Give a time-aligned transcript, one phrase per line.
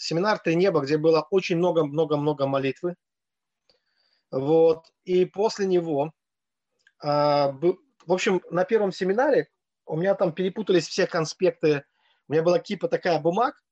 [0.00, 2.96] семинар «Три неба», где было очень много-много-много молитвы.
[4.30, 4.86] Вот.
[5.04, 6.12] И после него,
[7.02, 9.48] а, в общем, на первом семинаре
[9.84, 11.84] у меня там перепутались все конспекты.
[12.28, 13.62] У меня была кипа такая бумаг,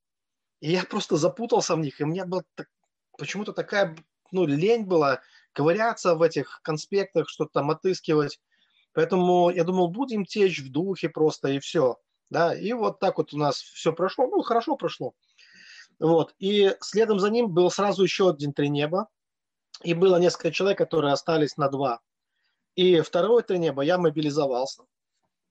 [0.61, 2.01] и я просто запутался в них.
[2.01, 2.69] И у меня была так,
[3.17, 3.97] почему-то такая
[4.31, 5.23] ну, лень была
[5.53, 8.39] ковыряться в этих конспектах, что-то там отыскивать.
[8.93, 11.97] Поэтому я думал, будем течь в духе просто, и все.
[12.31, 15.15] Да, и вот так вот у нас все прошло, ну, хорошо прошло.
[15.99, 19.09] Вот, и следом за ним был сразу еще один три неба,
[19.83, 22.01] и было несколько человек, которые остались на два.
[22.77, 24.85] И второе три неба я мобилизовался,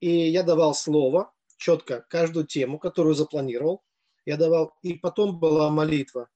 [0.00, 3.82] и я давал слово четко, каждую тему, которую запланировал,
[4.24, 6.28] я давал, и потом была молитва.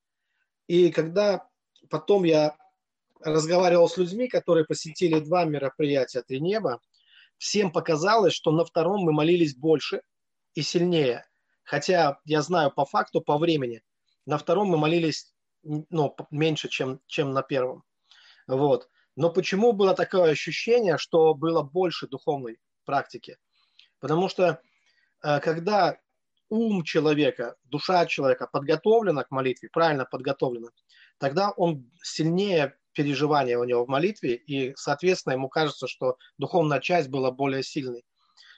[0.66, 1.48] И когда
[1.88, 2.56] потом я
[3.20, 6.80] разговаривал с людьми, которые посетили два мероприятия «Три неба»,
[7.38, 10.02] всем показалось, что на втором мы молились больше
[10.54, 11.24] и сильнее.
[11.64, 13.82] Хотя я знаю по факту, по времени,
[14.26, 17.84] на втором мы молились ну, меньше, чем, чем на первом.
[18.46, 18.88] Вот.
[19.16, 23.36] Но почему было такое ощущение, что было больше духовной практики?
[24.00, 24.60] Потому что
[25.22, 25.98] э, когда
[26.48, 30.68] ум человека, душа человека подготовлена к молитве, правильно подготовлена,
[31.18, 37.08] тогда он сильнее переживания у него в молитве, и, соответственно, ему кажется, что духовная часть
[37.08, 38.04] была более сильной.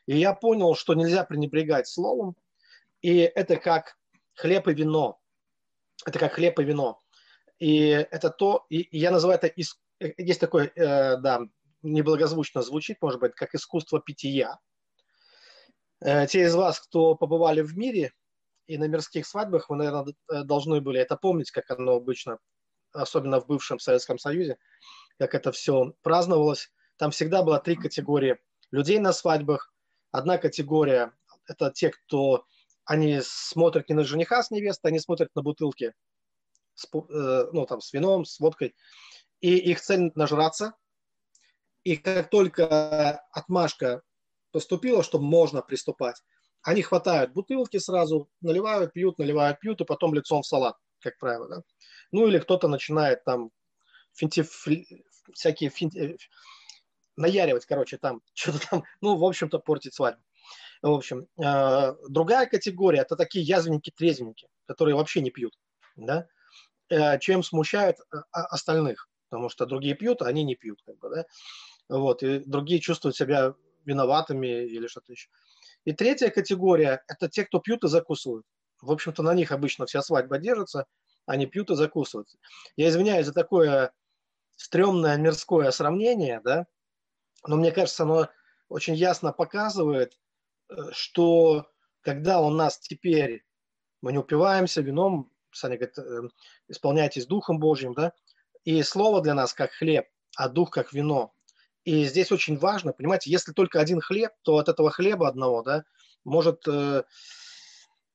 [0.07, 2.37] И я понял, что нельзя пренебрегать словом,
[3.01, 3.97] и это как
[4.35, 5.21] хлеб и вино.
[6.07, 7.01] Это как хлеб и вино.
[7.59, 11.41] И это то, и я называю это, есть такое, э, да,
[11.83, 14.59] неблагозвучно звучит, может быть, как искусство питья.
[16.01, 18.13] Э, те из вас, кто побывали в мире
[18.67, 22.39] и на мирских свадьбах, вы, наверное, должны были это помнить, как оно обычно
[22.95, 24.57] особенно в бывшем Советском Союзе,
[25.19, 26.73] как это все праздновалось.
[26.97, 28.39] Там всегда было три категории
[28.71, 29.73] людей на свадьбах.
[30.13, 31.13] Одна категория–
[31.47, 32.47] это те, кто
[32.85, 35.95] они смотрят не на жениха с невестой, они смотрят на бутылки
[36.75, 38.75] с, э, ну, там, с вином, с водкой.
[39.41, 40.75] И их цель– нажраться.
[41.83, 44.03] И как только отмашка
[44.53, 46.23] поступила, что можно приступать,
[46.63, 51.49] они хватают бутылки сразу, наливают, пьют, наливают, пьют, и потом лицом в салат, как правило.
[51.49, 51.63] Да?
[52.11, 53.51] Ну или кто-то начинает там
[54.15, 54.45] финти,
[55.35, 56.17] всякие финти, э,
[57.17, 60.23] наяривать, короче, там что-то там, ну, в общем-то, портить свадьбу.
[60.85, 65.55] В общем, э, другая категория– это такие язвенники-трезвенники, которые вообще не пьют,
[65.97, 66.27] да,
[66.91, 71.09] э, чем смущают э, остальных, потому что другие пьют, а они не пьют, как бы,
[71.09, 71.25] да,
[71.89, 75.29] вот, и другие чувствуют себя виноватыми или что-то еще.
[75.85, 78.47] И третья категория– это те, кто пьют и закусывают.
[78.83, 80.87] В общем-то, на них обычно вся свадьба держится–
[81.27, 82.29] они пьют и закусывают.
[82.77, 83.93] Я извиняюсь за такое
[84.57, 86.67] стрёмное мирское сравнение, да,
[87.47, 88.29] но мне кажется, оно
[88.69, 90.19] очень ясно показывает,
[90.93, 91.67] что
[92.01, 93.45] когда у нас теперь
[94.01, 96.29] мы не упиваемся вином, Саня говорит, э,
[96.69, 98.13] исполняйтесь Духом Божьим, да,
[98.65, 101.33] и слово для нас как хлеб, а дух как вино.
[101.85, 105.85] И здесь очень важно, понимаете, если только один хлеб, то от этого хлеба одного, да,
[106.25, 107.05] может э,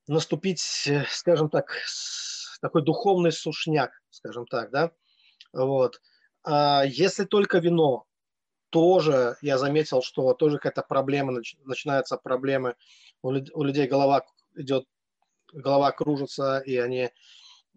[0.08, 1.72] наступить, э, скажем так,
[2.62, 4.92] такой духовный сушняк, скажем так, да,
[5.54, 6.02] вот.
[6.44, 8.06] А если только вино,
[8.70, 12.76] тоже я заметил, что тоже какая-то проблема, начинаются проблемы,
[13.22, 14.26] у людей голова
[14.56, 14.86] идет,
[15.52, 17.10] голова кружится, и они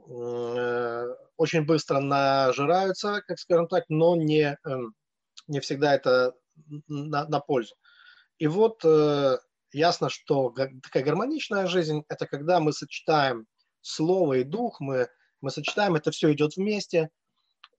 [0.08, 4.78] э, очень быстро нажираются, как скажем так, но не, э,
[5.48, 6.34] не всегда это
[6.88, 7.74] на, на пользу.
[8.38, 9.38] И вот э,
[9.72, 10.50] ясно, что
[10.82, 13.46] такая гармоничная жизнь– это когда мы сочетаем
[13.80, 15.08] слово и дух, мы,
[15.40, 17.10] мы сочетаем, это все идет вместе.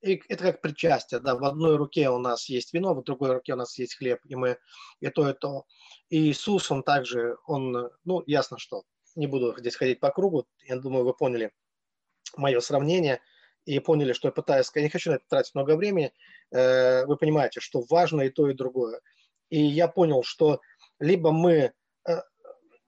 [0.04, 3.56] Это как причастие, да, в одной руке у нас есть вино, в другой руке у
[3.56, 4.58] нас есть хлеб, и мы
[5.00, 5.66] и то, и то.
[6.10, 8.84] И Иисус, он также, он, ну, ясно, что
[9.16, 11.54] не буду здесь ходить по кругу, я думаю, вы поняли
[12.36, 13.22] мое сравнение
[13.66, 16.12] и поняли, что я пытаюсь, я не хочу на это тратить много времени,
[16.52, 19.00] э, вы понимаете, что важно и то, и другое.
[19.50, 20.60] И я понял, что
[21.00, 21.72] либо мы
[22.08, 22.22] э,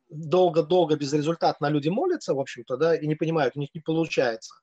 [0.10, 4.54] долго-долго безрезультатно люди молятся, в общем-то, да, и не понимают, у них не получается.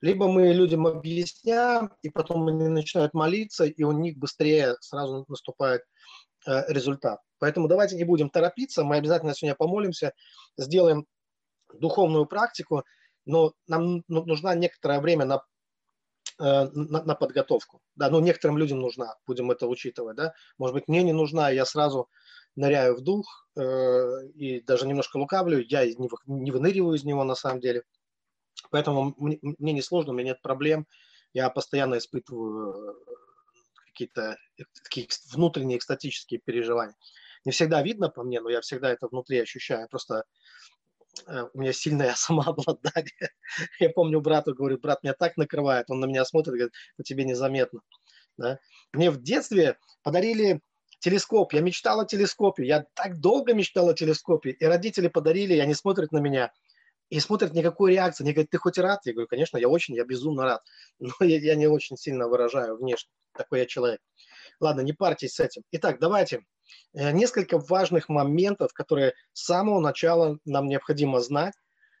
[0.00, 5.82] Либо мы людям объясняем, и потом они начинают молиться, и у них быстрее сразу наступает
[6.46, 7.20] э, результат.
[7.38, 10.12] Поэтому давайте не будем торопиться, мы обязательно сегодня помолимся,
[10.56, 11.06] сделаем
[11.72, 12.84] духовную практику,
[13.24, 15.42] но нам ну, нужна некоторое время на,
[16.38, 17.80] э, на, на подготовку.
[17.94, 20.34] Да, ну, некоторым людям нужна, будем это учитывать, да.
[20.58, 22.08] Может быть, мне не нужна, я сразу
[22.54, 27.34] ныряю в дух э, и даже немножко лукавлю, я не, не выныриваю из него на
[27.34, 27.82] самом деле.
[28.70, 30.86] Поэтому мне, не сложно, у меня нет проблем.
[31.32, 33.14] Я постоянно испытываю э,
[33.88, 34.36] какие-то
[34.82, 36.96] такие внутренние экстатические переживания.
[37.44, 39.88] Не всегда видно по мне, но я всегда это внутри ощущаю.
[39.88, 40.24] Просто
[41.26, 43.30] э, у меня сильное самообладание.
[43.78, 47.24] Я помню брату, говорю, брат меня так накрывает, он на меня смотрит, говорит, по тебе
[47.24, 47.80] незаметно.
[48.36, 48.58] Да?
[48.92, 50.60] Мне в детстве подарили
[50.98, 55.60] телескоп, я мечтал о телескопе, я так долго мечтал о телескопе, и родители подарили, и
[55.60, 56.52] они смотрят на меня,
[57.08, 59.00] и смотрят никакой реакции, они говорят, ты хоть рад?
[59.04, 60.62] Я говорю, конечно, я очень, я безумно рад,
[60.98, 64.00] но я, я не очень сильно выражаю внешне, такой я человек.
[64.60, 65.62] Ладно, не парьтесь с этим.
[65.72, 66.44] Итак, давайте
[66.94, 71.54] э, несколько важных моментов, которые с самого начала нам необходимо знать,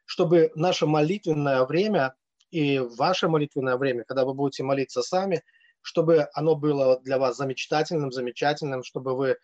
[0.06, 2.14] чтобы наше молитвенное время
[2.50, 5.42] и ваше молитвенное время, когда вы будете молиться сами,
[5.82, 9.36] чтобы оно было для вас замечательным, замечательным, чтобы вы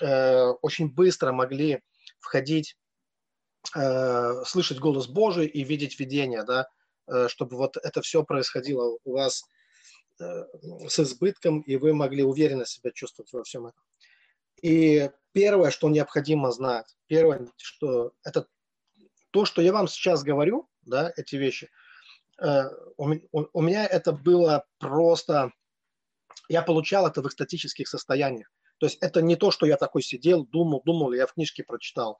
[0.00, 1.82] э, очень быстро могли
[2.20, 2.76] входить,
[3.74, 6.68] э, слышать голос Божий и видеть видение, да,
[7.06, 9.44] э, чтобы вот это все происходило у вас
[10.20, 10.44] э,
[10.88, 13.82] с избытком, и вы могли уверенно себя чувствовать во всем этом.
[14.62, 18.46] И первое, что необходимо знать, первое, что это
[19.30, 21.70] то, что я вам сейчас говорю, да, эти вещи,
[22.96, 23.14] у,
[23.52, 25.52] у меня это было просто
[26.48, 28.50] я получал это в экстатических состояниях.
[28.78, 32.18] То есть это не то, что я такой сидел, думал, думал, я в книжке прочитал.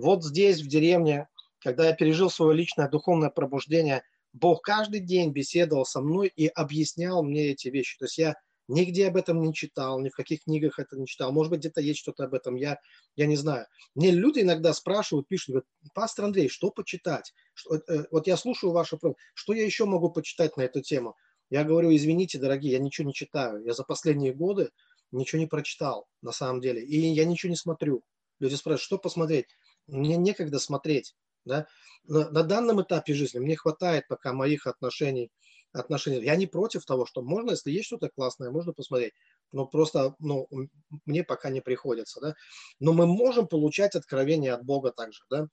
[0.00, 1.28] Вот здесь, в деревне,
[1.60, 4.02] когда я пережил свое личное духовное пробуждение,
[4.32, 7.98] Бог каждый день беседовал со мной и объяснял мне эти вещи.
[7.98, 8.34] То есть я
[8.68, 11.32] нигде об этом не читал, ни в каких книгах это не читал.
[11.32, 12.78] Может быть, где-то есть что-то об этом, я,
[13.16, 13.66] я не знаю.
[13.94, 17.34] Мне люди иногда спрашивают, пишут, говорят, пастор Андрей, что почитать?
[17.52, 18.98] Что, э, вот я слушаю вашу
[19.34, 21.16] что я еще могу почитать на эту тему?
[21.50, 23.62] Я говорю, извините, дорогие, я ничего не читаю.
[23.64, 24.70] Я за последние годы
[25.10, 26.82] ничего не прочитал, на самом деле.
[26.82, 28.02] И я ничего не смотрю.
[28.38, 29.46] Люди спрашивают, что посмотреть?
[29.90, 31.14] Мне некогда смотреть.
[31.44, 31.66] Да?
[32.04, 35.30] На, на данном этапе жизни мне хватает пока моих отношений,
[35.72, 36.22] отношений.
[36.24, 39.14] Я не против того, что можно, если есть что-то классное, можно посмотреть.
[39.52, 40.48] Но просто ну,
[41.06, 42.20] мне пока не приходится.
[42.20, 42.34] Да?
[42.78, 45.22] Но мы можем получать откровение от Бога также.
[45.30, 45.48] Да?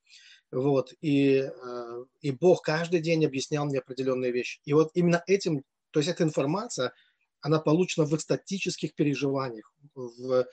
[0.52, 0.94] Вот.
[1.02, 4.60] И, э, и Бог каждый день объяснял мне определенные вещи.
[4.66, 6.94] И вот именно этим то есть эта информация,
[7.42, 10.46] она получена в экстатических переживаниях, в, э,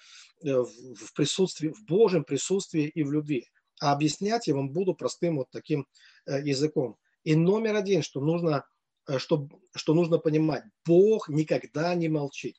[0.42, 3.48] в присутствии, в Божьем присутствии и в любви.
[3.84, 5.86] А объяснять я вам буду простым вот таким
[6.24, 6.96] э, языком.
[7.22, 8.64] И номер один, что нужно,
[9.06, 9.46] э, что,
[9.76, 12.56] что нужно понимать, Бог никогда не молчит.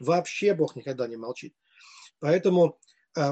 [0.00, 1.54] Вообще Бог никогда не молчит.
[2.18, 2.78] Поэтому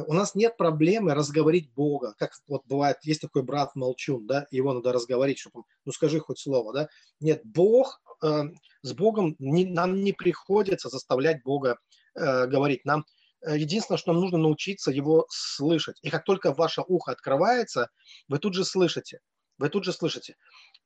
[0.06, 2.14] у нас нет проблемы разговорить Бога.
[2.16, 6.20] Как вот бывает, есть такой брат молчун, да, его надо разговорить, чтобы он, ну скажи
[6.20, 6.88] хоть слово, да.
[7.18, 8.42] Нет, Бог э,
[8.82, 11.78] с Богом не, нам не приходится заставлять Бога
[12.14, 12.84] э, говорить.
[12.84, 15.98] Нам э, единственное, что нам нужно научиться его слышать.
[16.02, 17.90] И как только ваше ухо открывается,
[18.28, 19.20] вы тут же слышите.
[19.58, 20.36] Вы тут же слышите.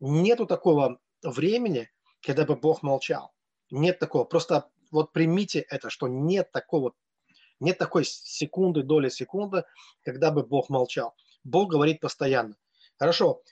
[0.01, 3.33] Нету такого времени, когда бы Бог молчал.
[3.71, 4.25] Нет такого.
[4.25, 6.93] Просто вот примите это, что нет такого,
[7.61, 9.65] нет такой секунды, доли секунды,
[10.05, 11.15] когда бы Бог молчал.
[11.45, 12.57] Бог говорит постоянно.
[12.99, 13.43] Хорошо,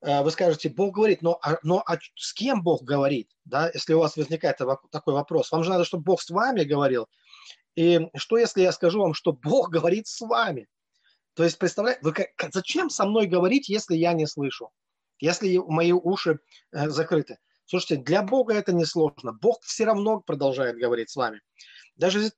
[0.00, 3.30] Э, вы скажете, Бог говорит, но, а, но а с кем Бог говорит?
[3.44, 3.70] Да?
[3.74, 7.08] Если у вас возникает такой вопрос, вам же надо, чтобы Бог с вами говорил.
[7.78, 10.66] И что, если я скажу вам, что Бог говорит с вами?
[11.34, 14.72] То есть, представляете, вы как, зачем со мной говорить, если я не слышу?
[15.20, 16.40] Если мои уши
[16.72, 17.38] э, закрыты?
[17.66, 19.32] Слушайте, для Бога это не сложно.
[19.32, 21.40] Бог все равно продолжает говорить с вами.
[21.94, 22.32] Даже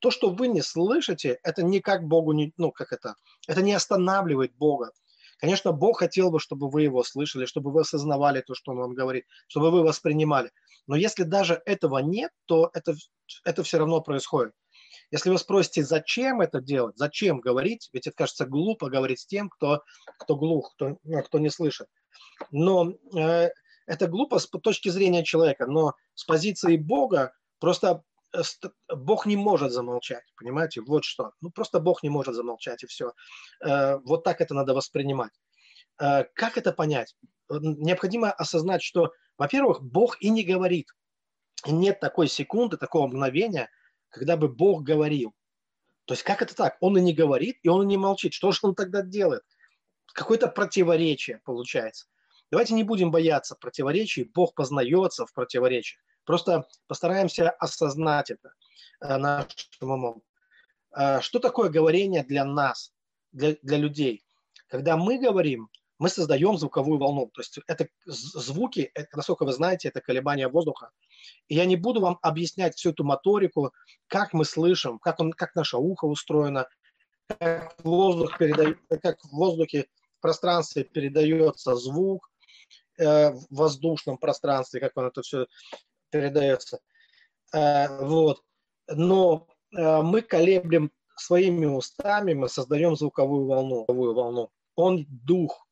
[0.00, 3.14] то, что вы не слышите, это никак Богу не, ну как это,
[3.46, 4.90] это не останавливает Бога.
[5.38, 8.94] Конечно, Бог хотел бы, чтобы вы его слышали, чтобы вы осознавали то, что он вам
[8.94, 10.50] говорит, чтобы вы воспринимали.
[10.88, 12.96] Но если даже этого нет, то это,
[13.44, 14.54] это все равно происходит.
[15.10, 19.48] Если вы спросите, зачем это делать, зачем говорить, ведь это кажется глупо говорить с тем,
[19.48, 19.82] кто,
[20.18, 21.86] кто глух, кто, ну, кто не слышит.
[22.50, 23.50] Но э,
[23.86, 28.02] это глупо с точки зрения человека, но с позиции Бога просто
[28.88, 30.80] Бог не может замолчать, понимаете?
[30.80, 31.32] Вот что.
[31.40, 33.12] Ну, просто Бог не может замолчать, и все.
[33.64, 35.32] Э, вот так это надо воспринимать.
[36.00, 37.14] Э, как это понять?
[37.50, 40.88] Необходимо осознать, что, во-первых, Бог и не говорит.
[41.66, 43.68] Нет такой секунды, такого мгновения,
[44.12, 45.34] когда бы Бог говорил.
[46.04, 46.76] То есть как это так?
[46.80, 48.34] Он и не говорит, и он и не молчит.
[48.34, 49.42] Что же он тогда делает?
[50.12, 52.06] Какое-то противоречие получается.
[52.50, 54.24] Давайте не будем бояться противоречий.
[54.24, 56.02] Бог познается в противоречиях.
[56.24, 58.52] Просто постараемся осознать это
[59.00, 60.22] э, нашим умом.
[60.94, 62.92] Э, что такое говорение для нас,
[63.32, 64.22] для, для людей?
[64.68, 65.70] Когда мы говорим,
[66.02, 67.30] мы создаем звуковую волну.
[67.32, 70.90] То есть это звуки, это, насколько вы знаете, это колебания воздуха.
[71.46, 73.72] И я не буду вам объяснять всю эту моторику,
[74.08, 76.66] как мы слышим, как, он, как наше ухо устроено,
[77.28, 79.86] как, воздух передает, как в воздухе,
[80.18, 82.28] в пространстве передается звук,
[82.98, 85.46] э, в воздушном пространстве, как он это все
[86.10, 86.80] передается.
[87.54, 88.42] Э, вот.
[88.88, 93.84] Но э, мы колеблем своими устами, мы создаем звуковую волну.
[93.86, 94.50] Звуковую волну.
[94.74, 95.64] Он дух.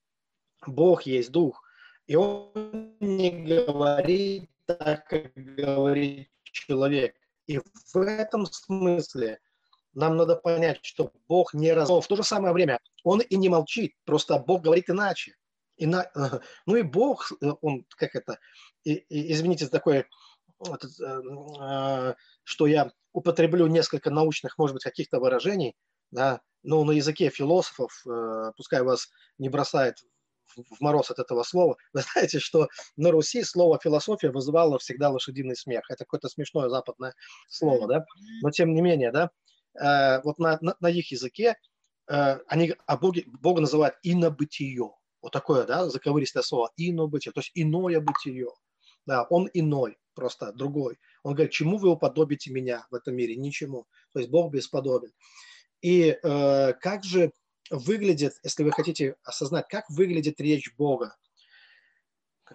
[0.66, 1.62] Бог есть Дух,
[2.06, 7.14] и Он не говорит так, как говорит человек.
[7.46, 9.40] И в этом смысле
[9.94, 11.88] нам надо понять, что Бог не раз...
[11.88, 15.36] Но в то же самое время Он и не молчит, просто Бог говорит иначе.
[15.76, 16.10] Ина...
[16.66, 18.38] Ну и Бог, он как это,
[18.84, 20.06] и, и, извините за такое,
[20.68, 22.14] э,
[22.44, 25.74] что я употреблю несколько научных, может быть, каких-то выражений,
[26.10, 30.04] да, но на языке философов, э, пускай вас не бросает
[30.56, 31.76] в мороз от этого слова.
[31.92, 35.84] Вы знаете, что на Руси слово философия вызывало всегда лошадиный смех.
[35.88, 37.14] Это какое-то смешное западное
[37.48, 38.04] слово, да?
[38.42, 39.30] Но тем не менее, да,
[39.80, 41.56] э, вот на, на, на их языке
[42.08, 44.90] э, они а Боге, Бога называют инобытие.
[45.22, 48.48] Вот такое, да, заковыристое слово инобытие, то есть иное бытие.
[49.06, 50.98] Да, он иной, просто другой.
[51.22, 53.36] Он говорит, чему вы уподобите меня в этом мире?
[53.36, 53.86] Ничему.
[54.12, 55.10] То есть Бог бесподобен.
[55.80, 57.32] И э, как же
[57.70, 61.16] выглядит, если вы хотите осознать, как выглядит речь Бога,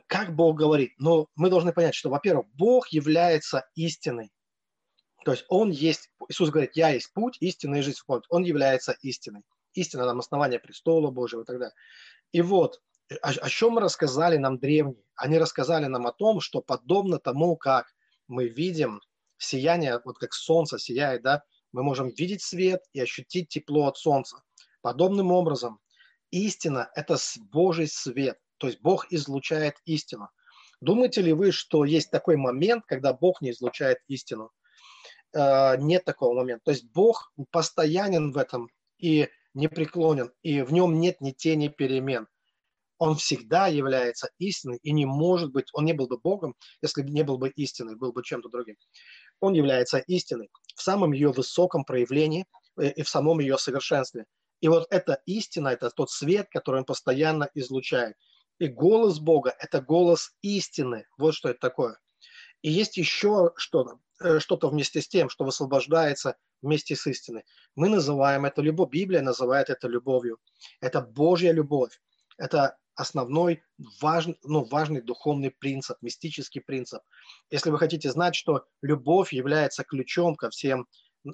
[0.07, 0.93] как Бог говорит.
[0.97, 4.31] Но мы должны понять, что, во-первых, Бог является истиной.
[5.23, 7.99] То есть Он есть, Иисус говорит, я есть путь, истина и жизнь.
[8.29, 9.43] Он является истиной.
[9.73, 11.75] Истина нам основание престола Божьего и так далее.
[12.31, 12.81] И вот,
[13.21, 15.03] о, о чем рассказали нам древние?
[15.15, 17.87] Они рассказали нам о том, что подобно тому, как
[18.27, 19.01] мы видим
[19.37, 24.43] сияние, вот как солнце сияет, да, мы можем видеть свет и ощутить тепло от солнца.
[24.85, 25.79] Подобным образом,
[26.29, 27.17] истина– это
[27.51, 30.29] Божий свет, то есть Бог излучает истину.
[30.79, 34.51] Думаете ли вы, что есть такой момент, когда Бог не излучает истину?
[35.33, 36.65] Э, нет такого момента.
[36.65, 42.27] То есть Бог постоянен в этом и непреклонен, и в нем нет ни тени перемен.
[42.99, 47.09] Он всегда является истиной и не может быть, он не был бы Богом, если бы
[47.09, 48.75] не был бы истиной, был бы чем-то другим.
[49.39, 52.45] Он является истиной в самом ее высоком проявлении
[52.77, 54.25] э, и в самом ее совершенстве.
[54.61, 58.15] И вот эта истина, это тот свет, который он постоянно излучает.
[58.59, 61.05] И голос Бога– это голос истины.
[61.17, 61.99] Вот что это такое.
[62.61, 67.43] И есть еще что-то, э, что-то вместе с тем, что высвобождается вместе с истиной.
[67.75, 70.39] Мы называем это любовь, Библия называет это любовью.
[70.81, 72.01] Это Божья любовь.
[72.37, 73.61] Это основной
[74.01, 77.01] важный, ну, важный духовный принцип, мистический принцип.
[77.51, 80.87] Если вы хотите знать, что любовь является ключом ко всем,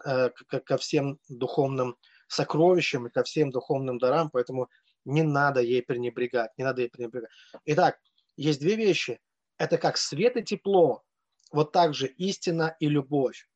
[0.06, 1.98] э, ко всем духовным
[2.32, 4.70] сокровищем и ко всем духовным дарам, поэтому
[5.04, 7.30] не надо ей пренебрегать, не надо ей пренебрегать.
[7.66, 8.00] Итак,
[8.38, 9.20] есть две вещи.
[9.58, 11.04] Это как свет и тепло,
[11.52, 13.50] вот так же истина и любовь.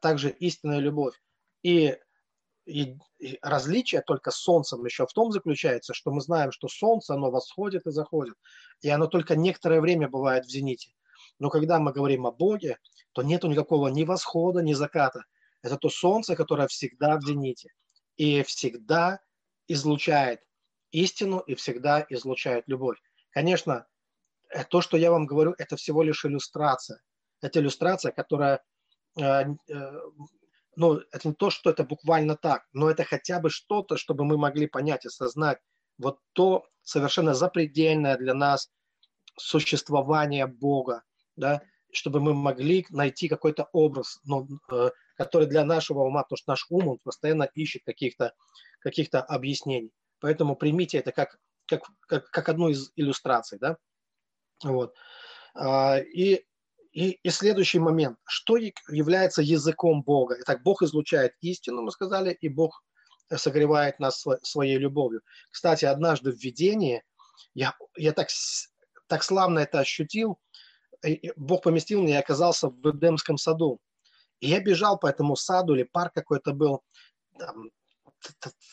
[0.00, 1.20] Также истина и любовь.
[1.62, 1.98] И,
[2.64, 7.14] и, и различие только с Солнцем еще в том заключается, что мы знаем, что Солнце,
[7.14, 8.36] оно восходит и заходит.
[8.80, 10.94] И оно только некоторое время бывает в зените.
[11.38, 12.78] Но когда мы говорим о Боге,
[13.12, 15.24] то нету никакого ни восхода, ни заката.
[15.62, 17.70] Это то Солнце, которое всегда в зените
[18.18, 19.20] и всегда
[19.68, 20.40] излучает
[20.90, 22.98] истину и всегда излучает любовь.
[23.30, 23.86] Конечно,
[24.50, 27.00] э, то, что я вам говорю, это всего лишь иллюстрация.
[27.40, 28.62] Это иллюстрация, которая,
[29.16, 30.00] э, э,
[30.76, 34.36] ну, это не то, что это буквально так, но это хотя бы что-то, чтобы мы
[34.36, 35.58] могли понять, осознать
[35.96, 38.70] вот то совершенно запредельное для нас
[39.36, 41.02] существование Бога,
[41.36, 44.48] да, чтобы мы могли найти какой-то образ, ну,
[45.18, 48.34] который для нашего ума, потому что наш ум, он постоянно ищет каких-то
[48.78, 49.90] каких объяснений.
[50.20, 53.58] Поэтому примите это как, как, как, как одну из иллюстраций.
[53.58, 53.76] Да?
[54.62, 54.94] Вот.
[55.56, 56.44] А, и,
[56.92, 58.16] и, и следующий момент.
[58.24, 60.36] Что является языком Бога?
[60.40, 62.84] Итак, Бог излучает истину, мы сказали, и Бог
[63.34, 65.22] согревает нас своей любовью.
[65.50, 67.02] Кстати, однажды в видении
[67.54, 68.28] я, я так,
[69.08, 70.38] так славно это ощутил.
[71.34, 73.80] Бог поместил меня и оказался в Эдемском саду.
[74.40, 76.82] И я бежал по этому саду, или парк какой-то был,
[77.38, 77.70] там,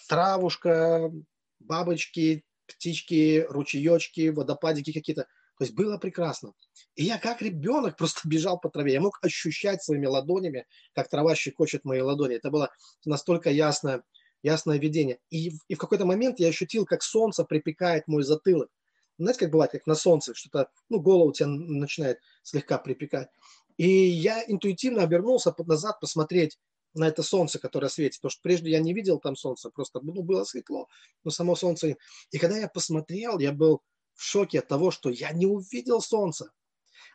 [0.08, 1.12] травушка,
[1.60, 5.24] бабочки, птички, ручеечки, водопадики какие-то.
[5.58, 6.54] То есть было прекрасно.
[6.96, 8.94] И я как ребенок просто бежал по траве.
[8.94, 12.36] Я мог ощущать своими ладонями, как трава щекочет мои ладони.
[12.36, 12.72] Это было
[13.06, 14.04] настолько ясное,
[14.44, 15.20] ясное видение.
[15.30, 18.70] И, и в какой-то момент я ощутил, как солнце припекает мой затылок.
[19.18, 23.30] Знаете, как бывает, как на солнце, что-то, ну, голову тебя начинает слегка припекать.
[23.78, 26.58] И я интуитивно обернулся назад посмотреть
[26.94, 28.20] на это солнце, которое светит.
[28.20, 30.88] Потому что прежде я не видел там солнца, просто ну, было светло,
[31.24, 31.98] но само солнце.
[32.32, 33.82] И когда я посмотрел, я был
[34.14, 36.52] в шоке от того, что я не увидел солнца,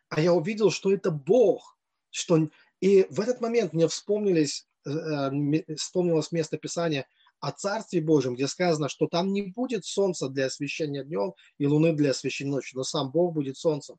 [0.08, 1.78] а я увидел, что это Бог.
[2.10, 2.48] Что...
[2.80, 7.06] И в этот момент мне вспомнились, э, э, вспомнилось место Писания
[7.40, 11.94] о Царстве Божьем, где сказано, что там не будет солнца для освещения днем и луны
[11.94, 13.96] для освещения ночью, но сам Бог будет солнцем.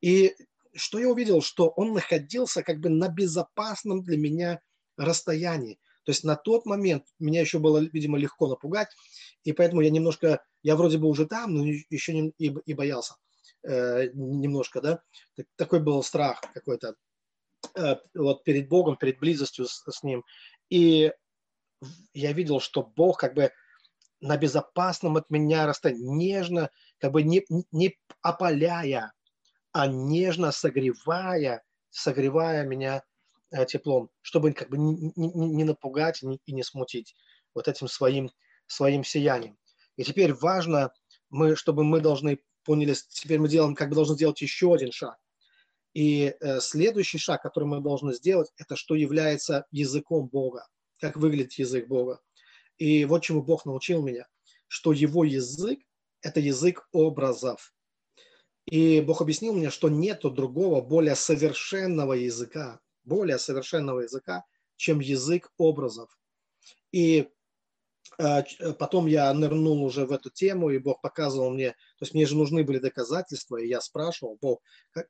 [0.00, 0.34] И
[0.74, 4.60] что я увидел, что он находился как бы на безопасном для меня
[4.96, 5.78] расстоянии.
[6.04, 8.88] То есть на тот момент меня еще было, видимо, легко напугать,
[9.42, 13.16] и поэтому я немножко, я вроде бы уже там, но еще не, и, и боялся
[13.62, 15.02] э, немножко, да.
[15.56, 16.94] Такой был страх какой-то
[17.74, 20.24] э, вот перед Богом, перед близостью с, с Ним.
[20.68, 21.10] И
[22.12, 23.50] я видел, что Бог как бы
[24.20, 29.12] на безопасном от меня расстоянии, нежно, как бы не, не опаляя,
[29.74, 33.02] а нежно согревая, согревая меня
[33.50, 37.16] э, теплом, чтобы как бы не, не, не напугать и не смутить
[37.54, 38.30] вот этим своим,
[38.68, 39.58] своим сиянием.
[39.96, 40.92] И теперь важно,
[41.28, 45.18] мы, чтобы мы должны поняли, теперь мы делаем, как бы должны сделать еще один шаг.
[45.92, 50.68] И э, следующий шаг, который мы должны сделать, это что является языком Бога,
[51.00, 52.20] как выглядит язык Бога.
[52.78, 54.28] И вот чему Бог научил меня,
[54.68, 55.80] что его язык–
[56.22, 57.73] это язык образов.
[58.66, 64.44] И Бог объяснил мне, что нету другого, более совершенного языка, более совершенного языка,
[64.76, 66.18] чем язык образов.
[66.90, 67.28] И
[68.18, 72.14] э, э, потом я нырнул уже в эту тему, и Бог показывал мне, то есть
[72.14, 74.62] мне же нужны были доказательства, и я спрашивал, Бог,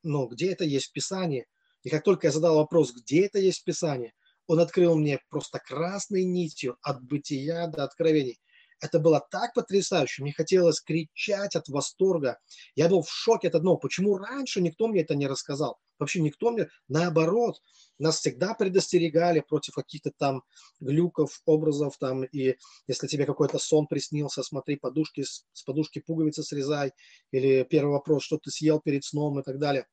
[0.03, 1.47] ну, где это есть в Писании?
[1.83, 4.15] И как только я задал вопрос, где это есть в Писании,
[4.47, 8.41] он открыл мне просто красной нитью от бытия до откровений.
[8.85, 10.23] Это было так потрясающе.
[10.23, 12.39] Мне хотелось кричать от восторга.
[12.75, 13.79] Я был в шоке от одного.
[13.79, 15.79] Почему раньше никто мне это не рассказал?
[15.99, 17.63] Вообще никто мне, наоборот,
[17.99, 20.43] нас всегда предостерегали против каких-то там
[20.81, 22.25] глюков, образов там.
[22.25, 26.93] И если тебе какой-то сон приснился, смотри, подушки, с подушки пуговицы срезай.
[27.31, 29.87] Или первый вопрос, что ты съел перед сном и так далее.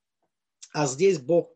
[0.74, 1.50] А здесь Бог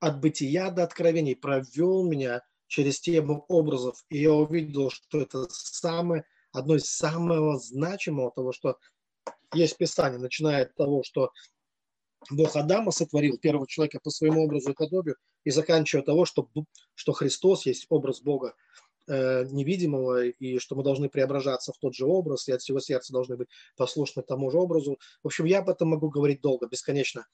[0.00, 6.24] от бытия до откровений провел меня через тему образов, и я увидел, что это самое,
[6.52, 8.78] одно из самого значимого того, что
[9.52, 11.30] есть Писание, начиная от того, что
[12.30, 16.48] Бог Адама сотворил первого человека по своему образу и подобию, и заканчивая того, что,
[16.94, 18.54] что Христос есть образ Бога
[19.08, 23.12] э, невидимого, и что мы должны преображаться в тот же образ, и от всего сердца
[23.12, 24.98] должны быть послушны тому же образу.
[25.22, 27.26] В общем, я об этом могу говорить долго, бесконечно.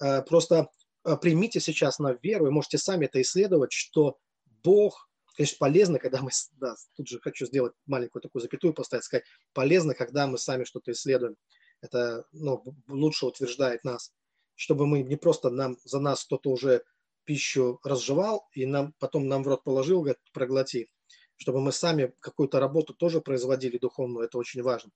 [0.00, 0.68] Э, просто
[1.04, 4.18] Э, примите сейчас на веру, и можете сами это исследовать, что
[4.62, 9.24] Бог, конечно, полезно, когда мы, да, тут же хочу сделать маленькую такую запятую поставить, сказать,
[9.52, 11.36] полезно, когда мы сами что-то исследуем.
[11.80, 14.12] Это ну, лучше утверждает нас,
[14.54, 16.82] чтобы мы не просто нам, за нас кто-то уже
[17.24, 20.88] пищу разжевал, и нам, потом нам в рот положил, говорит, проглоти,
[21.36, 24.92] чтобы мы сами какую-то работу тоже производили духовную, это очень важно.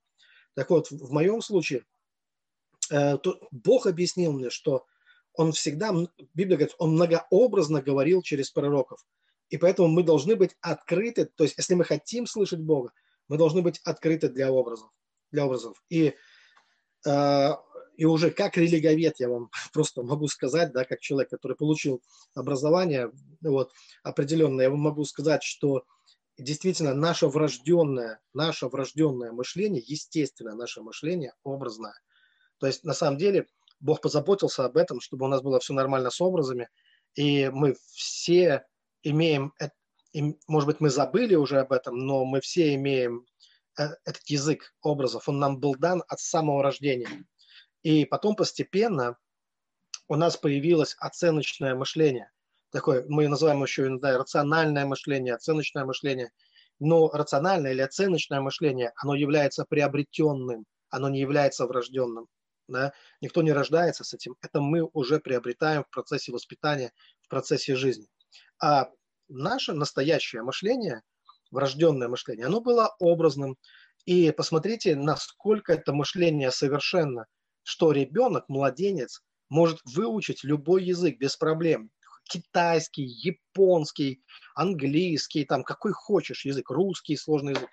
[0.54, 1.84] Так вот, в моем случае,
[2.90, 4.86] э, то Бог объяснил мне, что
[5.34, 5.92] он всегда,
[6.34, 9.04] Библия говорит, он многообразно говорил через пророков.
[9.50, 12.92] И поэтому мы должны быть открыты, то есть если мы хотим слышать Бога,
[13.28, 14.90] мы должны быть открыты для образов.
[15.30, 15.82] Для образов.
[15.88, 16.14] И,
[17.06, 17.50] э,
[17.96, 22.02] и уже как религовед я вам просто могу сказать, да, как человек, который получил
[22.34, 25.84] образование вот, определенное, я вам могу сказать, что
[26.36, 31.94] действительно наше врожденное, наше врожденное мышление, естественно, наше мышление образное.
[32.58, 33.46] То есть на самом деле–
[33.80, 36.68] Бог позаботился об этом, чтобы у нас было все нормально с образами,
[37.14, 38.66] и мы все
[39.02, 39.52] имеем,
[40.46, 43.26] может быть, мы забыли уже об этом, но мы все имеем
[43.78, 47.08] э, этот язык образов, он нам был дан от самого рождения.
[47.82, 49.16] И потом постепенно
[50.08, 52.30] у нас появилось оценочное мышление.
[52.70, 56.30] Такое, мы называем еще иногда рациональное мышление, оценочное мышление.
[56.80, 62.28] Но рациональное или оценочное мышление, оно является приобретенным, оно не является врожденным
[62.68, 67.74] да, никто не рождается с этим, это мы уже приобретаем в процессе воспитания, в процессе
[67.74, 68.06] жизни.
[68.60, 68.90] А
[69.28, 71.02] наше настоящее мышление,
[71.50, 73.56] врожденное мышление, оно было образным.
[74.04, 77.26] И посмотрите, насколько это мышление совершенно,
[77.62, 81.90] что ребенок, младенец, может выучить любой язык без проблем.
[82.24, 84.22] Китайский, японский,
[84.54, 87.68] английский, там какой хочешь язык, русский сложный язык.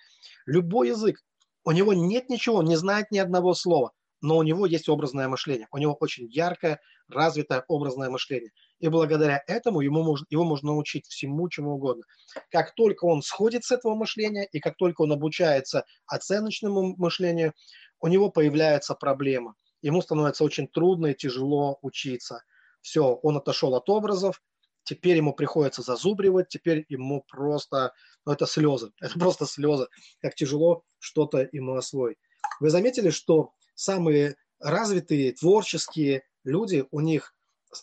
[0.45, 1.21] Любой язык.
[1.63, 3.91] У него нет ничего, он не знает ни одного слова
[4.26, 5.67] но у него есть образное мышление.
[5.71, 8.52] У него очень яркое, развитое образное мышление.
[8.79, 12.03] И благодаря этому ему можно, его можно научить всему, чему угодно.
[12.51, 17.53] Как только он сходит с этого мышления, и как только он обучается оценочному мышлению,
[18.01, 19.55] у него появляется проблема.
[19.81, 22.43] Ему становится очень трудно и тяжело учиться.
[22.81, 24.41] Все, он отошел от образов,
[24.83, 27.93] теперь ему приходится зазубривать, теперь ему просто,
[28.25, 29.88] ну это слезы, это просто слезы,
[30.21, 32.17] как тяжело что-то ему освоить.
[32.59, 37.33] Вы заметили, что самые развитые, творческие люди, у них,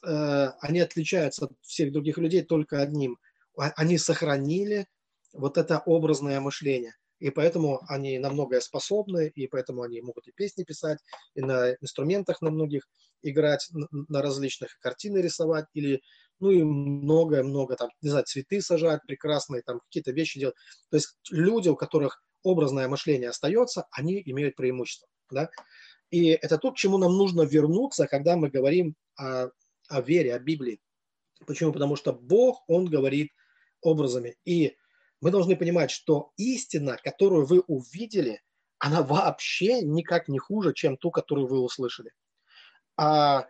[0.02, 3.18] они отличаются от всех других людей только одним.
[3.58, 4.86] А, они сохранили
[5.32, 6.94] вот это образное мышление.
[7.18, 10.98] И поэтому они на многое способны, и поэтому они могут и песни писать,
[11.34, 12.88] и на инструментах на многих
[13.22, 16.02] играть, на различных картины рисовать, или
[16.40, 20.56] ну и многое-много там, не знаю, цветы сажают прекрасные, там какие-то вещи делают.
[20.90, 25.48] То есть люди, у которых образное мышление остается, они имеют преимущество, да.
[26.10, 29.50] И это то, к чему нам нужно вернуться, когда мы говорим о,
[29.92, 30.80] о вере, о Библии.
[31.46, 31.72] Почему?
[31.72, 33.32] Потому что Бог, Он говорит
[33.80, 34.36] образами.
[34.44, 34.76] И
[35.20, 38.42] мы должны понимать, что истина, которую вы увидели,
[38.78, 42.10] она вообще никак не хуже, чем ту, которую вы услышали.
[42.96, 43.46] А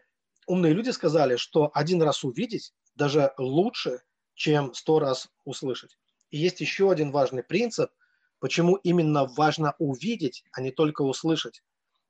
[0.47, 4.03] умные люди сказали, что один раз увидеть даже лучше,
[4.35, 5.97] чем сто раз услышать.
[6.31, 7.91] И есть еще один важный принцип,
[8.39, 11.63] почему именно важно увидеть, а не только услышать.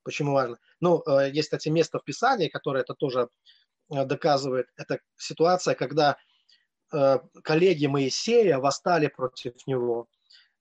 [0.02, 0.58] Почему важно?
[0.80, 3.28] Ну, э, есть, кстати, место в Писании, которое это тоже
[3.92, 4.66] доказывает.
[4.76, 6.16] Это ситуация, когда
[6.92, 10.08] э, коллеги Моисея восстали против него.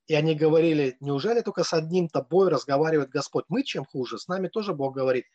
[0.07, 3.45] И они говорили, неужели только с одним тобой разговаривает Господь?
[3.47, 4.17] Мы чем хуже?
[4.17, 5.25] С нами тоже Бог говорит.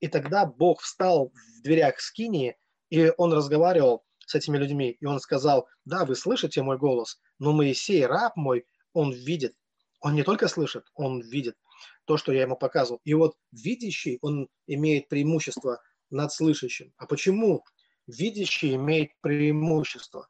[0.00, 2.56] И тогда Бог встал в дверях Скинии,
[2.90, 7.52] и он разговаривал с этими людьми, и он сказал, да, вы слышите мой голос, но
[7.52, 9.54] Моисей, раб мой, он видит.
[10.00, 11.56] Он не только слышит, он видит
[12.04, 13.00] то, что я ему показывал.
[13.04, 16.92] И вот видящий, он имеет преимущество над слышащим.
[16.96, 17.64] А почему
[18.06, 20.28] видящий имеет преимущество?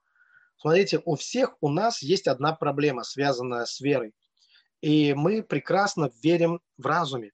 [0.59, 4.15] Смотрите, у всех у нас есть одна проблема, связанная с верой.
[4.81, 7.33] И мы прекрасно верим в разуме.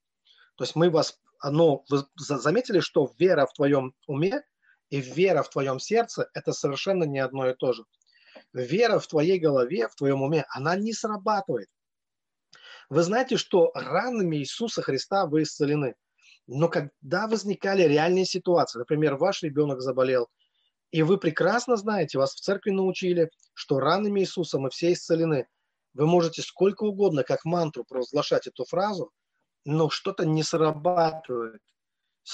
[0.57, 1.19] То есть мы вас
[1.51, 4.45] но вы заметили, что вера в твоем уме
[4.91, 7.85] и вера в твоем сердце– это совершенно не одно и то же.
[8.53, 11.69] Вера в твоей голове, в твоем уме, она не срабатывает.
[12.91, 15.95] Вы знаете, что ранами Иисуса Христа вы исцелены.
[16.47, 20.29] Но когда возникали реальные ситуации, например, ваш ребенок заболел,
[20.91, 25.47] и вы прекрасно знаете, вас в церкви научили, что ранами Иисуса мы все исцелены.
[25.95, 29.11] Вы можете сколько угодно, как мантру, провозглашать эту фразу–
[29.65, 31.61] но что-то не срабатывает.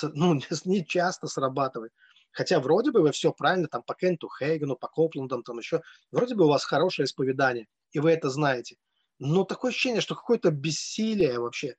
[0.02, 1.92] Ну, не часто срабатывает.
[2.30, 5.80] Хотя вроде бы вы все правильно, там, по Кенту Хейгену, по Копландам, там еще,
[6.12, 8.76] вроде бы у вас хорошее исповедание, и вы это знаете.
[9.18, 11.74] Но такое ощущение, что какое-то бессилие вообще,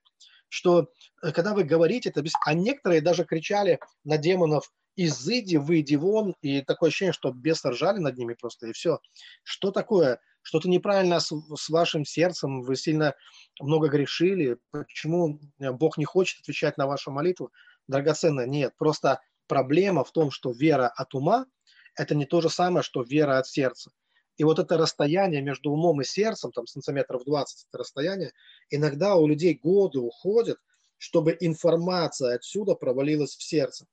[0.50, 0.90] что
[1.22, 2.34] э, когда вы говорите, это бес...
[2.46, 8.00] а некоторые даже кричали на демонов, изыди, выйди вон, и такое ощущение, что бесы ржали
[8.00, 9.00] над ними просто, и все.
[9.44, 10.20] Что такое?
[10.42, 13.14] что-то неправильно с, с вашим сердцем, вы сильно
[13.60, 17.52] много грешили, почему э, Бог не хочет отвечать на вашу молитву,
[17.88, 21.46] драгоценно, нет, просто проблема в том, что вера от ума–
[21.96, 23.92] это не то же самое, что вера от сердца.
[24.40, 28.32] И вот это расстояние между умом и сердцем, там сантиметров 20 это расстояние,
[28.70, 30.58] иногда у людей годы уходят,
[30.98, 33.86] чтобы информация отсюда провалилась в сердце.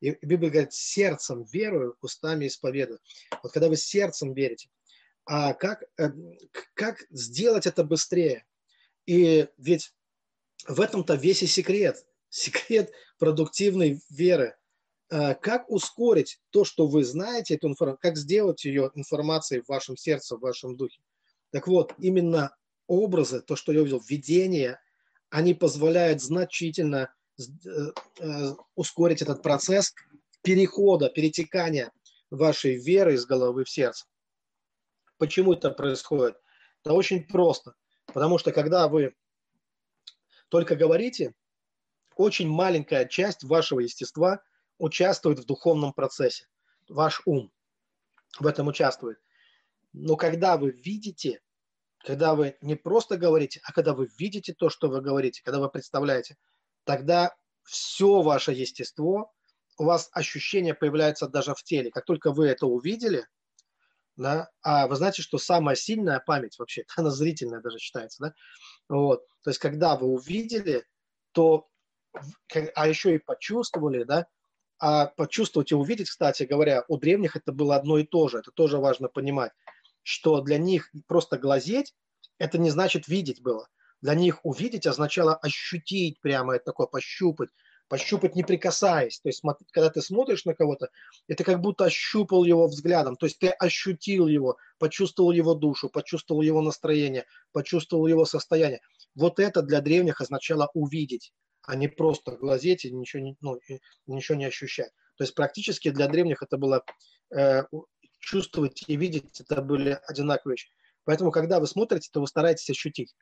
[0.00, 2.98] И Библия говорит, сердцем верую, устами исповедую.
[3.44, 4.68] Вот когда вы сердцем верите,
[5.24, 6.10] а как, э,
[6.74, 8.44] как сделать это быстрее.
[9.06, 9.94] И ведь
[10.66, 14.56] в этом-то весь и секрет, секрет продуктивной веры.
[15.12, 19.94] А как ускорить то, что вы знаете, эту информацию, как сделать ее информацией в вашем
[19.94, 21.02] сердце, в вашем духе.
[21.50, 24.80] Так вот, именно образы, то, что я увидел, видение,
[25.28, 27.42] они позволяют значительно э,
[28.20, 29.94] э, ускорить этот процесс
[30.40, 31.92] перехода, перетекания
[32.30, 34.06] вашей веры из головы в сердце.
[35.18, 36.36] Почему это происходит?
[36.82, 37.74] Это очень просто.
[38.06, 39.14] Потому что когда вы
[40.48, 41.34] только говорите,
[42.16, 44.42] очень маленькая часть вашего естества
[44.78, 46.46] участвует в духовном процессе.
[46.88, 47.52] Ваш ум
[48.38, 49.18] в этом участвует.
[49.92, 51.40] Но когда вы видите,
[51.98, 55.68] когда вы не просто говорите, а когда вы видите то, что вы говорите, когда вы
[55.68, 56.36] представляете,
[56.84, 59.32] тогда все ваше естество,
[59.78, 61.90] у вас ощущение появляется даже в теле.
[61.90, 63.26] Как только вы это увидели–
[64.16, 68.34] да, а вы знаете, что самая сильная память вообще, она зрительная даже считается, да,
[68.88, 70.84] вот, то есть когда вы увидели,
[71.32, 71.68] то,
[72.74, 74.26] а еще и почувствовали, да,
[74.84, 78.50] а почувствовать и увидеть, кстати говоря, у древних это было одно и то же, это
[78.50, 79.52] тоже важно понимать,
[80.02, 81.94] что для них просто глазеть,
[82.38, 83.68] это не значит видеть было,
[84.00, 87.50] для них увидеть означало ощутить прямо, это такое пощупать,
[87.86, 89.20] пощупать не прикасаясь.
[89.20, 90.88] То есть, когда ты смотришь на кого-то,
[91.28, 93.14] это как будто ощупал его взглядом.
[93.14, 98.80] То есть ты ощутил его, почувствовал его душу, почувствовал его настроение, почувствовал его состояние.
[99.14, 103.80] Вот это для древних означало увидеть, а не просто глазеть и ничего не, ну, и
[104.06, 104.90] ничего не ощущать.
[105.16, 106.84] То есть практически для древних это было
[107.34, 107.64] э,
[108.18, 110.68] чувствовать и видеть, это были одинаковые вещи.
[111.04, 113.14] Поэтому, когда вы смотрите, то вы стараетесь ощутить.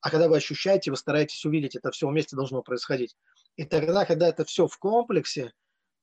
[0.00, 3.16] А когда вы ощущаете, вы стараетесь увидеть, это все вместе должно происходить.
[3.56, 5.52] И тогда, когда это все в комплексе,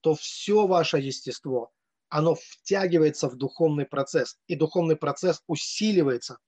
[0.02, 1.72] то все ваше естество,
[2.10, 4.38] оно втягивается в духовный процесс.
[4.48, 6.40] И духовный процесс усиливается.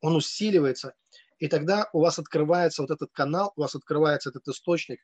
[0.00, 0.94] Он усиливается.
[1.40, 5.00] И тогда у вас открывается вот этот канал, у вас открывается этот источник,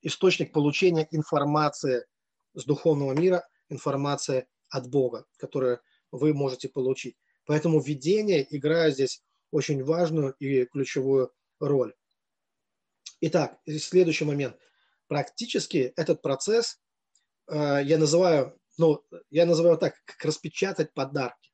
[0.00, 2.06] источник получения информации
[2.54, 5.80] с духовного мира, информация от Бога, которая
[6.12, 7.16] вы можете получить.
[7.46, 11.94] Поэтому видение играет здесь очень важную и ключевую роль.
[13.20, 14.56] Итак, следующий момент.
[15.08, 16.80] Практически этот процесс
[17.48, 21.50] э, я называю, ну, я называю так, как распечатать подарки.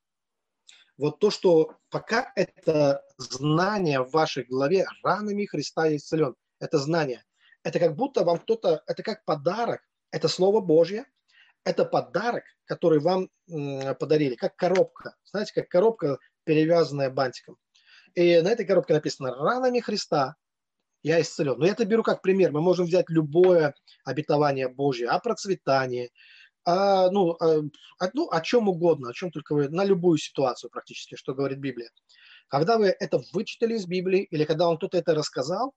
[0.98, 7.24] Вот то, что пока это знание в вашей голове, ранами Христа исцелен, это знание.
[7.64, 11.04] Это как будто вам кто-то, это как подарок, это Слово Божье,
[11.64, 13.28] это подарок, который вам
[13.98, 15.16] подарили, как коробка.
[15.24, 17.58] Знаете, как коробка, перевязанная бантиком.
[18.14, 20.36] И на этой коробке написано «Ранами Христа
[21.02, 21.58] я исцелен».
[21.58, 22.52] Но я это беру как пример.
[22.52, 26.10] Мы можем взять любое обетование Божье о процветании,
[26.64, 27.70] о, ну, о,
[28.14, 31.90] ну, о чем угодно, о чем только вы, на любую ситуацию практически, что говорит Библия.
[32.48, 35.74] Когда вы это вычитали из Библии, или когда вам кто-то это рассказал,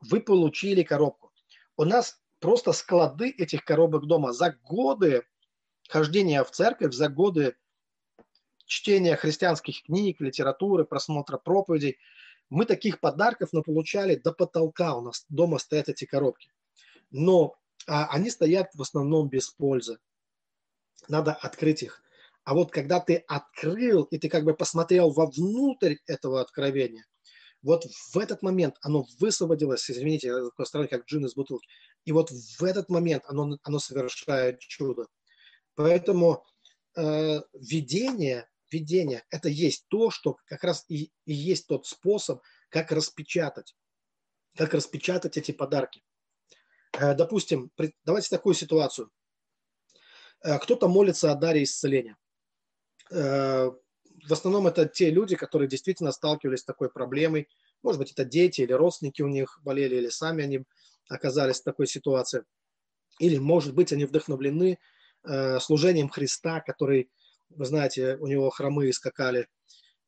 [0.00, 1.32] вы получили коробку.
[1.76, 5.26] У нас просто склады этих коробок дома за годы
[5.88, 7.56] хождения в церковь, за годы
[8.66, 11.98] чтения христианских книг, литературы, просмотра проповедей,
[12.48, 14.96] мы таких подарков получали до потолка.
[14.96, 16.50] У нас дома стоят эти коробки.
[17.10, 19.98] Но а, они стоят в основном без пользы.
[21.08, 22.02] Надо открыть их.
[22.46, 27.04] А вот когда ты открыл, и ты как бы посмотрел вовнутрь этого откровения,
[27.60, 31.66] вот в этот момент оно высвободилось, извините, такой стороны, как джин из бутылки,
[32.04, 35.08] и вот в этот момент оно, оно совершает чудо.
[35.74, 36.44] Поэтому
[36.96, 42.92] э, видение, видение– это есть то, что как раз и, и есть тот способ, как
[42.92, 43.74] распечатать,
[44.56, 46.04] как распечатать эти подарки.
[46.92, 47.72] Э, допустим,
[48.04, 49.10] давайте такую ситуацию.
[50.44, 52.16] Э, кто-то молится о даре исцеления.
[53.10, 53.70] Э,
[54.26, 57.48] в основном это те люди, которые действительно сталкивались с такой проблемой.
[57.82, 60.64] Может быть, это дети или родственники у них болели, или сами они
[61.08, 62.44] оказались в такой ситуации.
[63.18, 64.78] Или, может быть, они вдохновлены
[65.24, 67.10] э, служением Христа, который,
[67.50, 69.48] вы знаете, у него хромые скакали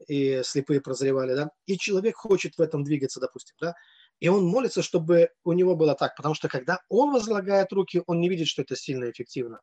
[0.07, 3.75] и слепые прозревали, да, и человек хочет в этом двигаться, допустим, да,
[4.21, 8.21] и он молится, чтобы у него было так, потому что когда он возлагает руки, он
[8.21, 9.61] не видит, что это сильно эффективно.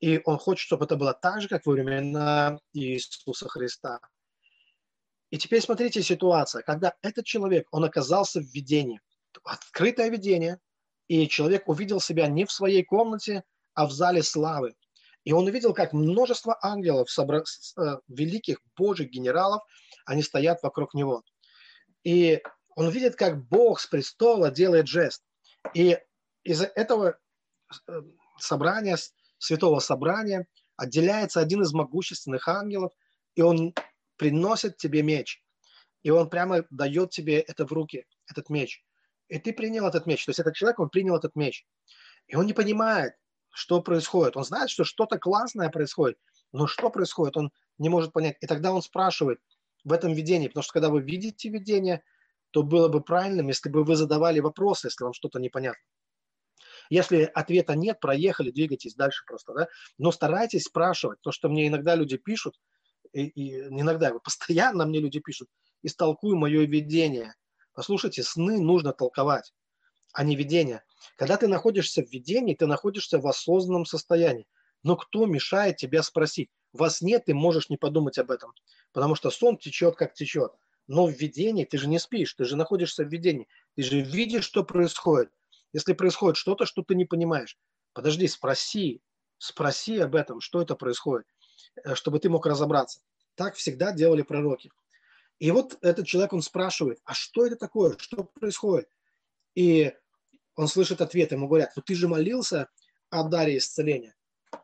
[0.00, 4.00] И он хочет, чтобы это было так же, как во времена Иисуса Христа.
[5.30, 9.00] И теперь смотрите ситуация, когда этот человек, он оказался в видении,
[9.44, 10.58] открытое видение,
[11.08, 13.42] и человек увидел себя не в своей комнате,
[13.74, 14.74] а в зале славы.
[15.24, 17.42] И он увидел, как множество ангелов, собра...
[17.78, 19.62] Э, великих божьих генералов,
[20.06, 21.22] они стоят вокруг него.
[22.04, 22.42] И
[22.76, 25.24] он видит, как Бог с престола делает жест.
[25.72, 25.98] И
[26.42, 27.18] из этого
[27.88, 28.02] э,
[28.38, 28.98] собрания
[29.38, 32.92] святого собрания отделяется один из могущественных ангелов,
[33.34, 33.74] и он
[34.16, 35.42] приносит тебе меч.
[36.02, 38.84] И он прямо дает тебе это в руки, этот меч.
[39.28, 40.24] И ты принял этот меч.
[40.24, 41.66] То есть этот человек, он принял этот меч.
[42.26, 43.14] И он не понимает,
[43.50, 44.36] что происходит.
[44.36, 46.18] Он знает, что что-то классное происходит,
[46.52, 48.36] но что происходит, он не может понять.
[48.40, 49.40] И тогда он спрашивает
[49.84, 52.02] в этом видении, потому что когда вы видите видение,
[52.50, 55.82] то было бы правильным, если бы вы задавали вопросы, если вам что-то непонятно.
[56.90, 59.68] Если ответа нет, проехали, двигайтесь дальше просто, да.
[59.98, 62.54] Но старайтесь спрашивать, то, что мне иногда люди пишут,
[63.12, 65.48] и, и иногда, постоянно мне люди пишут,
[65.82, 67.34] истолкуй мое видение.
[67.72, 69.52] Послушайте, сны нужно толковать,
[70.12, 70.82] а не видение.
[71.16, 74.46] Когда ты находишься в видении, ты находишься в осознанном состоянии.
[74.82, 76.50] Но кто мешает тебе спросить?
[76.72, 78.52] Вас нет, ты можешь не подумать об этом.
[78.92, 80.52] Потому что сон течет, как течет.
[80.86, 83.48] Но в видении ты же не спишь, ты же находишься в видении.
[83.76, 85.30] Ты же видишь, что происходит.
[85.74, 87.58] Если происходит что-то, что ты не понимаешь,
[87.92, 89.02] подожди, спроси,
[89.38, 91.26] спроси об этом, что это происходит,
[91.84, 93.00] э, чтобы ты мог разобраться.
[93.34, 94.70] Так всегда делали пророки.
[95.40, 98.88] И вот этот человек, он спрашивает, а что это такое, что происходит?
[99.56, 99.92] И
[100.54, 102.68] он слышит ответ, ему говорят, ну ты же молился
[103.10, 104.14] о даре исцеления.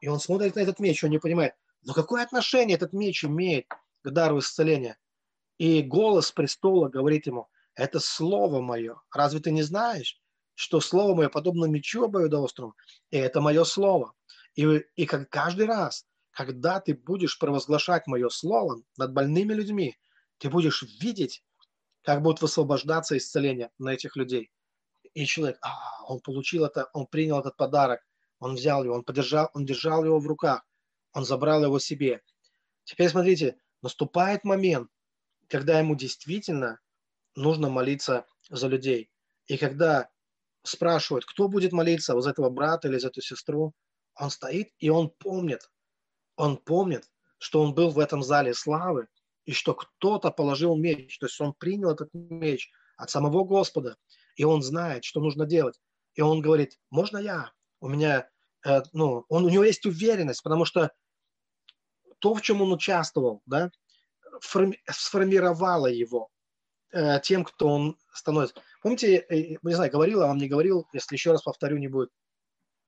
[0.00, 3.66] И он смотрит на этот меч, он не понимает, но какое отношение этот меч имеет
[4.04, 4.96] к дару исцеления?
[5.58, 10.20] И голос престола говорит ему, это слово мое, разве ты не знаешь?
[10.60, 12.74] Что слово мое подобно мечу обоюдоострому,
[13.10, 14.12] и это мое слово.
[14.56, 19.96] И, и как каждый раз, когда ты будешь провозглашать мое слово над больными людьми,
[20.36, 21.42] ты будешь видеть,
[22.02, 24.50] как будет высвобождаться исцеление на этих людей.
[25.14, 28.00] И человек, а, он получил это, он принял этот подарок,
[28.38, 30.62] он взял его, он подержал, он держал его в руках,
[31.14, 32.20] он забрал его себе.
[32.84, 34.90] Теперь смотрите, наступает момент,
[35.48, 36.80] когда ему действительно
[37.34, 39.10] нужно молиться за людей.
[39.46, 40.10] И когда
[40.62, 43.72] спрашивают, кто будет молиться, вот за этого брата или за эту сестру,
[44.14, 45.70] он стоит и он помнит,
[46.36, 47.04] он помнит,
[47.38, 49.08] что он был в этом зале славы,
[49.46, 53.96] и что кто-то положил меч, то есть он принял этот меч от самого Господа,
[54.36, 55.80] и он знает, что нужно делать.
[56.14, 57.52] И он говорит, можно я?
[57.80, 58.28] У меня,
[58.66, 60.92] э, ну, он, у него есть уверенность, потому что
[62.18, 63.70] то, в чем он участвовал, да,
[64.40, 66.28] сформировало его
[67.22, 68.60] тем, кто он становится.
[68.82, 72.10] Помните, э, не знаю, говорил, а вам не говорил, если еще раз повторю, не будет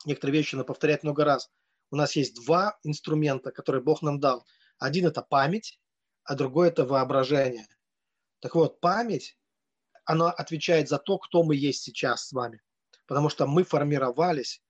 [0.05, 1.51] некоторые вещи, но повторять много раз.
[1.91, 4.47] У нас есть два инструмента, которые Бог нам дал.
[4.79, 5.79] Один– это память,
[6.25, 7.67] а другой– это воображение.
[8.41, 9.37] Так вот, память,
[10.05, 12.61] она отвечает за то, кто мы есть сейчас с вами.
[13.07, 14.63] Потому что мы формировались,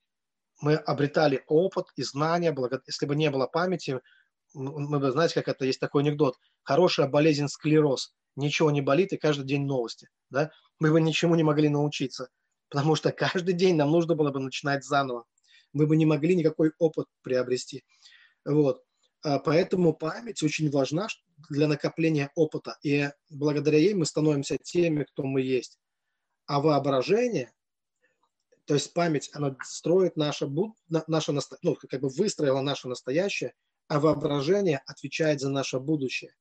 [0.61, 2.55] мы обретали опыт и знания.
[2.87, 4.01] Если бы не было памяти,
[4.53, 6.37] мы бы, знаете, как это, есть такой анекдот.
[6.63, 8.15] Хорошая болезнь склероз.
[8.37, 10.09] Ничего не болит, и каждый день новости.
[10.31, 10.51] Да?
[10.79, 12.29] Мы бы ничему не могли научиться,
[12.69, 15.25] потому что каждый день нам нужно было бы начинать заново.
[15.73, 17.85] Мы бы не могли никакой опыт приобрести.
[18.45, 18.83] Вот.
[19.25, 21.09] А поэтому память очень важна
[21.49, 22.77] для накопления опыта.
[22.83, 25.79] И благодаря ей мы становимся теми, кто мы есть.
[26.47, 27.53] А воображение,
[28.65, 30.49] то есть память, она строит наше,
[31.07, 33.55] наше ну, как бы выстроила наше настоящее,
[33.89, 36.35] а воображение отвечает за наше будущее.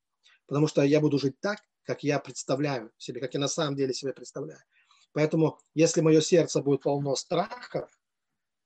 [0.47, 3.94] Потому что я буду жить так, как я представляю себе, как я на самом деле
[3.94, 4.62] себе представляю.
[5.13, 7.89] Поэтому, если мое сердце будет полно страхов,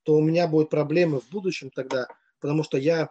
[0.04, 2.06] то у меня будут проблемы в будущем тогда,
[2.40, 3.10] потому что я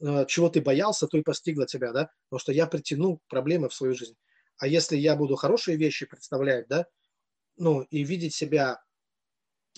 [0.00, 3.74] э, чего ты боялся, то и постигло тебя, да, потому что я притяну проблемы в
[3.74, 4.16] свою жизнь.
[4.58, 6.86] А если я буду хорошие вещи представлять, да,
[7.56, 8.80] ну, и видеть себя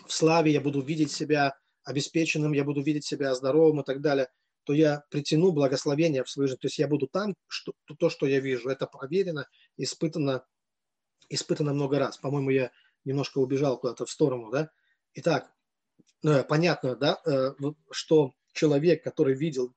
[0.07, 4.29] в славе, я буду видеть себя обеспеченным, я буду видеть себя здоровым и так далее,
[4.69, 6.61] то я притяну благословение в свою жизнь.
[6.61, 8.69] То есть я буду там, что, то, что я вижу.
[8.69, 10.45] Это проверено, испытано,
[11.31, 12.19] испытано много раз.
[12.19, 12.71] По-моему, я
[13.07, 14.71] немножко убежал куда-то в сторону, да.
[15.15, 15.51] Итак,
[16.23, 17.55] ну, понятно, да, э,
[17.91, 19.73] что человек, который видел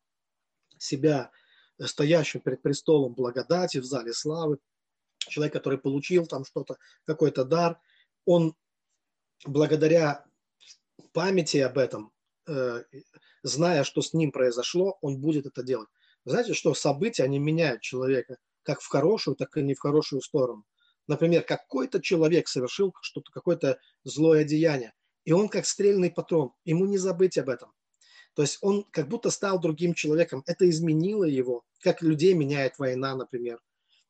[0.77, 1.31] себя
[1.79, 4.57] стоящим перед престолом благодати в зале славы,
[5.19, 6.75] человек, который получил там что-то,
[7.05, 7.79] какой-то дар,
[8.25, 8.57] он
[9.45, 10.25] благодаря
[11.13, 12.11] памяти об этом
[12.45, 12.83] э,
[13.43, 15.89] зная, что с ним произошло, он будет это делать.
[16.25, 20.65] знаете, что события, они меняют человека как в хорошую, так и не в хорошую сторону.
[21.07, 24.93] Например, какой-то человек совершил что-то, какое-то злое деяние,
[25.25, 27.71] и он как стрельный патрон, ему не забыть об этом.
[28.33, 33.15] То есть он как будто стал другим человеком, это изменило его, как людей меняет война,
[33.15, 33.59] например,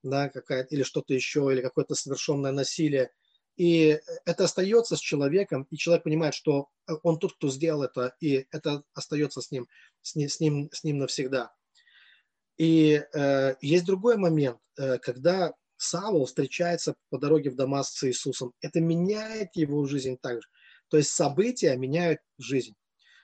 [0.04, 3.12] да, какая или что-то еще, или какое-то совершенное насилие.
[3.58, 6.70] И это остается с человеком, и человек понимает, что
[7.04, 9.68] он тот, кто сделал это, и это остается с ним,
[10.02, 11.54] с ним, с ним, с ним навсегда.
[12.58, 18.54] И э, есть другой момент, э, когда Савол встречается по дороге в Дамаск с Иисусом,
[18.62, 20.48] это меняет его жизнь также.
[20.90, 22.76] То есть события меняют жизнь.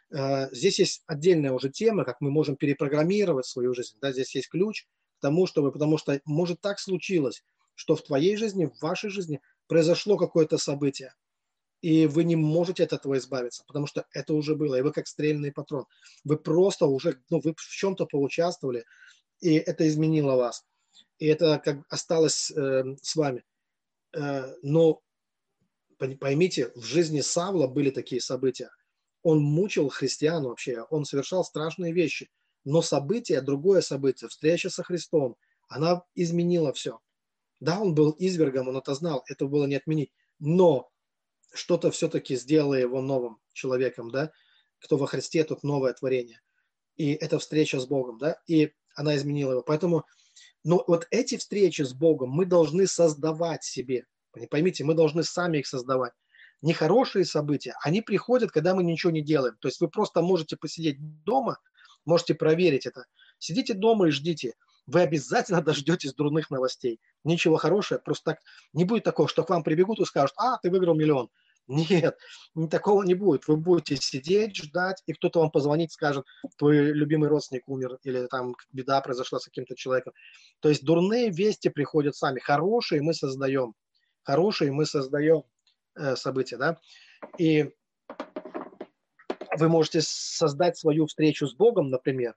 [0.10, 3.98] Э, здесь есть отдельная уже тема, как мы можем перепрограммировать свою жизнь.
[4.02, 4.86] Да, здесь есть ключ
[5.18, 7.44] к тому, чтобы, потому что может так случилось,
[7.76, 11.14] что в твоей жизни, в вашей жизни произошло какое-то событие,
[11.82, 15.08] и вы не можете от этого избавиться, потому что это уже было, и вы как
[15.08, 15.86] стрельный патрон.
[16.24, 18.86] Вы просто уже, ну, вы в чем-то поучаствовали,
[19.40, 20.66] и это изменило вас.
[21.20, 23.44] И это как осталось э, с вами.
[24.16, 25.02] Э, но
[25.98, 28.70] поймите, в жизни Савла были такие события.
[29.24, 32.30] Он мучил христиан вообще, он совершал страшные вещи.
[32.66, 35.38] Но событие, другое событие, встреча со Христом,
[35.70, 37.00] она изменила все.
[37.60, 40.12] Да, он был извергом, он это знал, это было не отменить.
[40.40, 40.90] Но
[41.54, 44.32] что-то все-таки сделало его новым человеком, да?
[44.80, 46.42] Кто во Христе, тот новое творение.
[46.96, 48.40] И это встреча с Богом, да?
[48.48, 49.62] И она изменила его.
[49.64, 50.06] Поэтому,
[50.64, 54.06] но вот эти встречи с Богом мы должны создавать себе.
[54.52, 56.14] Поймите, мы должны сами их создавать.
[56.62, 59.58] Нехорошие события, они приходят, когда мы ничего не делаем.
[59.60, 61.60] То есть вы просто можете посидеть дома,
[62.06, 63.06] можете проверить это.
[63.38, 64.54] Сидите дома и ждите
[64.88, 67.00] вы обязательно дождетесь дурных новостей.
[67.24, 68.40] Ничего хорошего, просто так
[68.74, 71.30] не будет такого, что к вам прибегут и скажут, а, ты выиграл миллион.
[71.68, 72.18] Нет,
[72.72, 73.46] такого не будет.
[73.48, 76.26] Вы будете сидеть, ждать, и кто-то вам позвонит, скажет,
[76.58, 80.14] твой любимый родственник умер, или там беда произошла с каким-то человеком.
[80.62, 82.40] То есть дурные вести приходят сами.
[82.40, 83.74] Хорошие мы создаем.
[84.24, 85.44] Хорошие мы создаем
[85.96, 86.80] э, события, да.
[87.38, 87.74] И
[89.58, 92.36] вы можете создать свою встречу с Богом, например,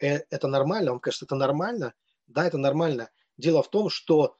[0.00, 1.94] это нормально, он кажется, это нормально,
[2.26, 3.10] да, это нормально.
[3.36, 4.36] Дело в том, что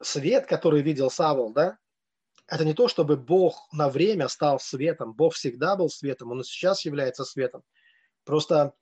[0.00, 1.78] свет, который видел Савол, да,
[2.48, 5.14] это не то, чтобы Бог на время стал светом.
[5.14, 7.62] Бог всегда был светом, он и сейчас является светом.
[8.24, 8.74] Просто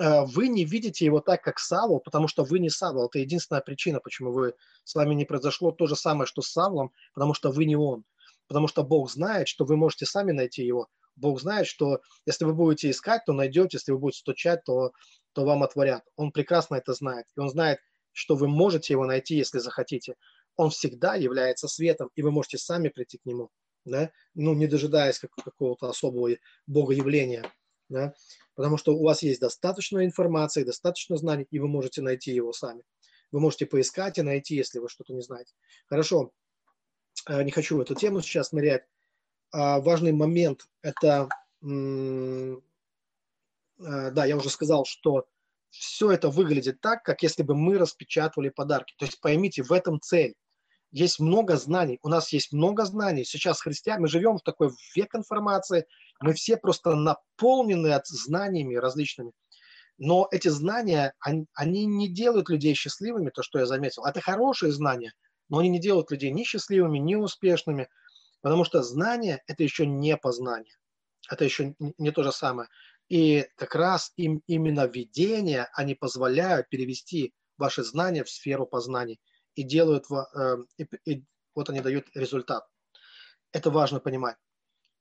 [0.00, 3.06] э, вы не видите его так, как Савол, потому что вы не Савол.
[3.06, 4.54] Это единственная причина, почему вы,
[4.84, 8.04] с вами не произошло то же самое, что с Савлом, потому что вы не он.
[8.46, 10.88] Потому что Бог знает, что вы можете сами найти его.
[11.16, 14.92] Бог знает, что если вы будете искать, то найдете, если вы будете стучать, то
[15.38, 16.02] то вам отворят.
[16.16, 17.26] Он прекрасно это знает.
[17.36, 17.78] И он знает,
[18.10, 20.16] что вы можете его найти, если захотите.
[20.56, 23.48] Он всегда является светом, и вы можете сами прийти к нему,
[23.84, 24.10] да?
[24.34, 26.30] ну, не дожидаясь какого-то особого
[26.66, 27.44] богоявления.
[27.88, 28.14] Да?
[28.56, 32.82] потому что у вас есть достаточно информации, достаточно знаний, и вы можете найти его сами.
[33.30, 35.54] Вы можете поискать и найти, если вы что-то не знаете.
[35.86, 36.32] Хорошо,
[37.28, 38.82] э, не хочу в эту тему сейчас нырять.
[39.52, 41.28] А, важный момент– это,
[43.78, 45.26] да, я уже сказал, что
[45.70, 48.94] все это выглядит так, как если бы мы распечатывали подарки.
[48.98, 50.34] То есть поймите, в этом цель.
[50.90, 53.24] Есть много знаний, у нас есть много знаний.
[53.24, 55.86] Сейчас христиане, мы живем в такой век информации,
[56.20, 59.32] мы все просто наполнены от знаниями различными.
[59.98, 64.04] Но эти знания, они, они не делают людей счастливыми, то, что я заметил.
[64.04, 65.12] Это хорошие знания,
[65.50, 67.88] но они не делают людей ни счастливыми, ни успешными,
[68.40, 70.74] потому что знание– это еще не познание.
[71.30, 72.68] Это еще не то же самое.
[73.08, 79.20] И как раз им именно видения, они позволяют перевести ваши знания в сферу познаний
[79.54, 82.66] и делают, э, и, и вот они дают результат.
[83.52, 84.36] Это важно понимать.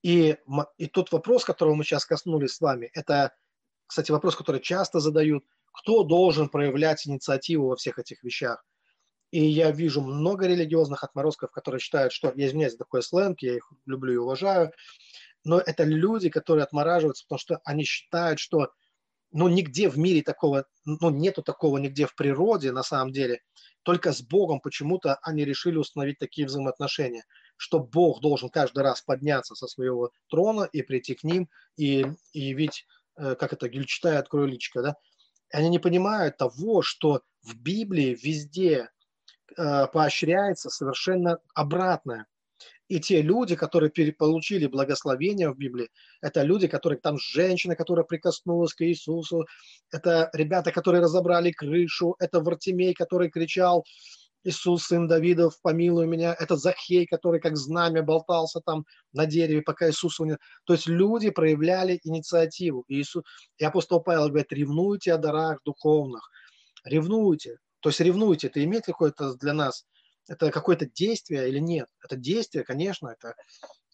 [0.03, 0.37] И,
[0.77, 3.33] и тот вопрос, которого мы сейчас коснулись с вами, это,
[3.87, 5.43] кстати, вопрос, который часто задают,
[5.73, 8.63] кто должен проявлять инициативу во всех этих вещах.
[9.31, 13.55] И я вижу много религиозных отморозков, которые считают, что, я извиняюсь за такой сленг, я
[13.57, 14.71] их люблю и уважаю,
[15.47, 18.71] но это люди, которые отмораживаются, потому что они считают, что
[19.31, 23.41] ну, нигде в мире такого, ну, нету такого нигде в природе, на самом деле.
[23.83, 27.23] Только с Богом почему-то они решили установить такие взаимоотношения,
[27.55, 32.39] что Бог должен каждый раз подняться со своего трона и прийти к ним и, и
[32.39, 32.85] явить,
[33.17, 34.95] э, как это, Гюльчатай, открой личко, да?
[35.51, 38.89] Они не понимают того, что в Библии везде
[39.55, 42.27] э, поощряется совершенно обратное.
[42.87, 45.89] И те люди, которые получили благословение в Библии,
[46.21, 49.45] это люди, которые там женщина, которая прикоснулась к Иисусу,
[49.91, 53.83] это ребята, которые разобрали крышу, это Вартимей, который кричал,
[54.43, 56.33] Иисус, сын Давидов, помилуй меня.
[56.39, 60.19] Это Захей, который как знамя болтался там на дереве, пока Иисус...
[60.19, 60.37] Не...
[60.63, 62.85] То есть люди проявляли инициативу.
[62.87, 63.23] И, Иисус...
[63.57, 66.29] и апостол Павел говорит, ревнуйте о дарах духовных.
[66.85, 67.57] Ревнуйте.
[67.81, 68.47] То есть ревнуйте.
[68.47, 69.85] Это имеет какое-то для нас
[70.27, 71.87] это какое-то действие или нет?
[72.03, 73.35] Это действие, конечно, это,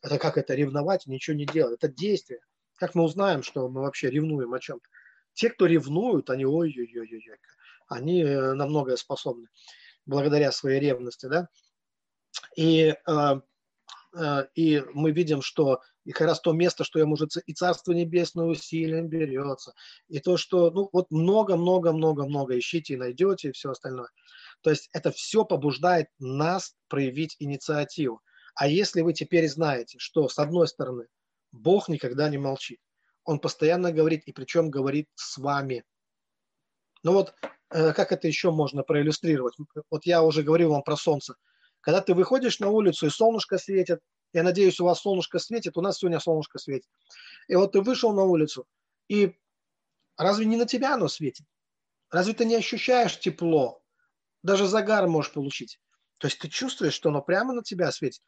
[0.01, 1.75] это как это ревновать и ничего не делать.
[1.81, 2.39] Это действие.
[2.75, 4.85] Как мы узнаем, что мы вообще ревнуем о чем-то?
[5.33, 7.39] Те, кто ревнуют, они ой-ой-ой-ой,
[7.87, 9.47] они э, на многое способны
[10.05, 11.47] благодаря своей ревности, да.
[12.55, 13.41] И, э,
[14.55, 18.45] и мы видим, что и как раз то место, что я, может, и Царство Небесное
[18.45, 19.73] усилием берется,
[20.07, 24.09] и то, что, ну, вот много-много-много-много ищите и найдете, и все остальное–
[24.63, 28.21] то есть это все побуждает нас проявить инициативу.
[28.55, 31.07] А если вы теперь знаете, что с одной стороны
[31.51, 32.79] Бог никогда не молчит,
[33.25, 35.83] Он постоянно говорит, и причем говорит с вами.
[37.03, 37.35] Ну вот
[37.71, 39.55] э, как это еще можно проиллюстрировать?
[39.89, 41.35] Вот я уже говорил вам про солнце.
[41.83, 43.99] Когда ты выходишь на улицу и солнышко светит,
[44.33, 46.89] я надеюсь, у вас солнышко светит, у нас сегодня солнышко светит.
[47.47, 48.65] И вот ты вышел на улицу,
[49.07, 49.37] и
[50.17, 51.45] разве не на тебя оно светит?
[52.09, 53.83] Разве ты не ощущаешь тепло?
[54.43, 55.79] даже загар можешь получить.
[56.19, 58.21] То есть ты чувствуешь, что оно прямо на тебя светит.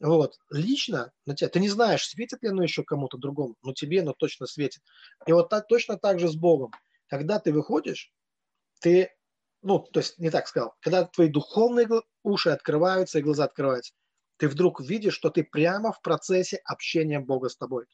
[0.00, 0.38] Вот.
[0.50, 1.50] Лично на тебя.
[1.50, 4.82] Ты не знаешь, светит ли оно еще кому-то другому, но тебе оно точно светит.
[5.26, 6.72] И вот так, точно так же с Богом.
[7.06, 8.12] Когда ты выходишь,
[8.80, 9.10] ты,
[9.62, 11.88] ну, то есть не так сказал, когда твои духовные
[12.22, 13.92] уши открываются и глаза открываются,
[14.36, 17.84] ты вдруг видишь, что ты прямо в процессе общения Бога с тобой.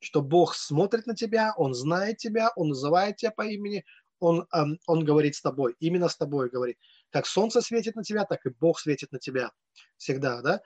[0.00, 3.84] Что Бог смотрит на тебя, Он знает тебя, Он называет тебя по имени,
[4.18, 6.76] Он, эм, он говорит с тобой, именно с тобой говорит.
[7.10, 9.50] Как солнце светит на тебя, так и Бог светит на тебя
[9.96, 10.60] всегда, да?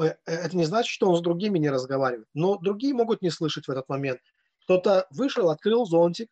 [0.00, 3.68] Э, это не значит, что он с другими не разговаривает, но другие могут не слышать
[3.68, 4.20] в этот момент.
[4.64, 6.28] Кто-то вышел, открыл зонтик,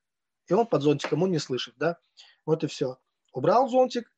[0.48, 1.98] и он под зонтиком, он не слышит, да?
[2.46, 2.98] Вот и все.
[3.32, 4.12] Убрал зонтик,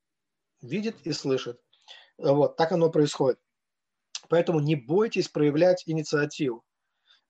[0.61, 1.61] видит и слышит.
[2.19, 3.39] Вот, так оно происходит.
[4.29, 6.65] Поэтому не бойтесь проявлять инициативу.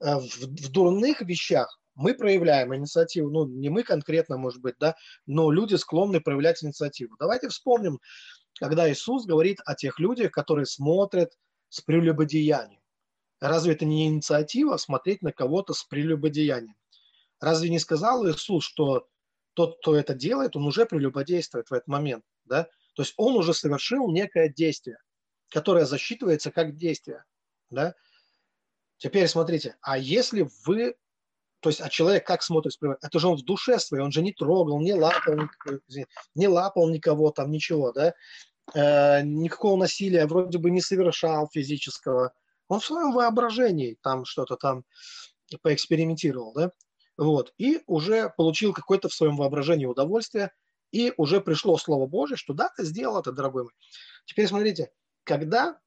[0.00, 4.96] Э, в, в дурных вещах мы проявляем инициативу, ну, не мы конкретно, может быть, да,
[5.26, 7.16] но люди склонны проявлять инициативу.
[7.18, 8.00] Давайте вспомним,
[8.58, 11.32] когда Иисус говорит о тех людях, которые смотрят
[11.68, 12.80] с прелюбодеянием.
[13.40, 16.76] Разве это не инициатива смотреть на кого-то с прелюбодеянием?
[17.40, 19.08] Разве не сказал Иисус, что
[19.54, 22.64] тот, кто это делает, он уже прелюбодействует в этот момент, да?
[22.94, 24.98] То есть он уже совершил некое действие,
[25.50, 27.24] которое засчитывается как действие,
[27.70, 27.94] да?
[28.98, 30.94] Теперь смотрите, а если вы
[31.62, 32.76] то есть, а человек как смотрит?
[33.02, 35.48] Это же он в душе своей, он же не трогал, не лапал,
[36.34, 38.14] не лапал никого там, ничего, да?
[38.74, 42.32] Э, никакого насилия вроде бы не совершал физического.
[42.66, 44.84] Он в своем воображении там что-то там
[45.62, 46.72] поэкспериментировал, да?
[47.22, 47.52] Вот.
[47.58, 50.50] И уже получил какое-то в своем воображении удовольствие,
[50.90, 53.72] и уже пришло Слово Божье, что да, ты сделал это, дорогой мой.
[54.26, 54.90] Теперь смотрите,
[55.24, 55.78] когда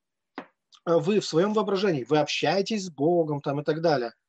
[0.85, 4.13] вы в своем воображении, вы общаетесь с Богом там и так далее–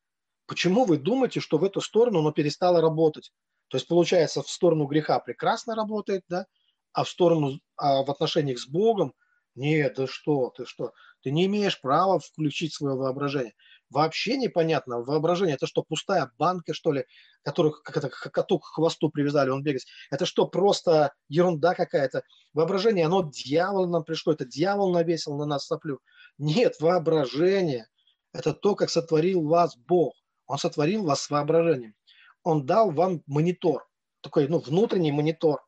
[0.47, 3.31] почему вы думаете, что в эту сторону оно перестало работать?
[3.67, 6.47] То есть, получается, в сторону греха прекрасно работает, да,
[6.93, 9.13] а в сторону, а в отношениях с Богом,
[9.55, 13.53] нет, да что, ты что, ты не имеешь права включить свое воображение.
[13.89, 17.05] Вообще непонятно, воображение, это что, пустая банка, что ли,
[17.43, 19.83] которых как это, коту к хвосту привязали, он бегает.
[20.11, 22.23] Это что, просто ерунда какая-то?
[22.53, 25.99] Воображение, оно дьявол нам пришло, это дьявол навесил на нас соплю.
[26.37, 27.87] Нет, воображение–
[28.33, 30.13] это то, как сотворил вас Бог.
[30.47, 31.95] Он сотворил вас с воображением.
[32.43, 33.87] Он дал вам монитор,
[34.21, 35.61] такой ну, внутренний монитор,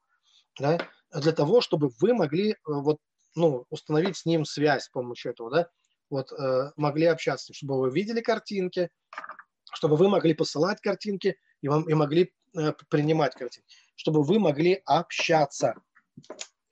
[0.60, 0.78] да,
[1.14, 2.98] для того, чтобы вы могли э, вот,
[3.36, 5.70] ну, установить с ним связь с помощью этого, да,
[6.10, 8.90] вот, э, могли общаться, чтобы вы видели картинки,
[9.74, 14.82] чтобы вы могли посылать картинки и, вам, и могли э, принимать картинки, чтобы вы могли
[14.86, 15.76] общаться,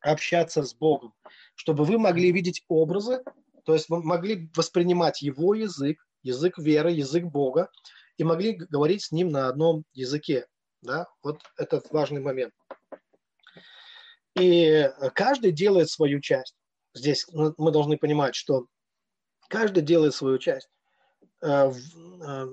[0.01, 1.13] общаться с Богом,
[1.55, 3.23] чтобы вы могли видеть образы,
[3.65, 7.69] то есть вы могли воспринимать Его язык, язык веры, язык Бога,
[8.17, 10.47] и могли говорить с Ним на одном языке.
[10.81, 11.07] Да?
[11.21, 12.53] Вот этот важный момент.
[14.39, 16.55] И каждый делает свою часть.
[16.93, 18.67] Здесь мы должны понимать, что
[19.47, 20.69] каждый делает свою часть.
[21.41, 22.47] Э, э,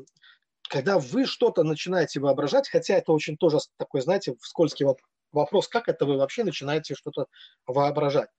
[0.68, 4.86] когда вы что-то начинаете воображать, хотя это очень тоже такой, знаете, скользкий
[5.32, 7.26] вопрос, как это вы вообще начинаете что-то
[7.66, 8.30] воображать?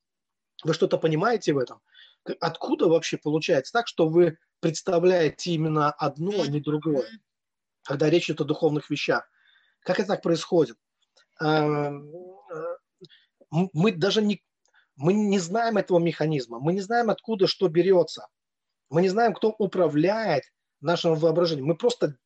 [0.64, 1.82] Вы что-то понимаете в этом?
[2.40, 7.06] Откуда вообще получается так, что вы представляете именно одно, а не другое,
[7.84, 9.30] когда речь идет о духовных вещах?
[9.82, 10.78] Как это так происходит?
[11.42, 11.92] Э,
[13.52, 14.44] мы даже не,
[14.96, 18.28] мы не знаем этого механизма, мы не знаем, откуда что берется.
[18.90, 20.44] Мы не знаем, кто управляет
[20.82, 21.68] нашим воображением.
[21.68, 22.18] Мы просто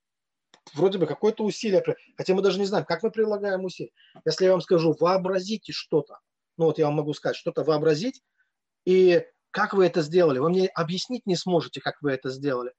[0.73, 1.83] вроде бы какое-то усилие,
[2.17, 3.91] хотя мы даже не знаем, как мы прилагаем усилия.
[4.25, 6.19] Если я вам скажу, вообразите что-то,
[6.57, 8.21] ну вот я вам могу сказать, что-то вообразить,
[8.85, 10.39] и как вы это сделали?
[10.39, 12.73] Вы мне объяснить не сможете, как вы это сделали.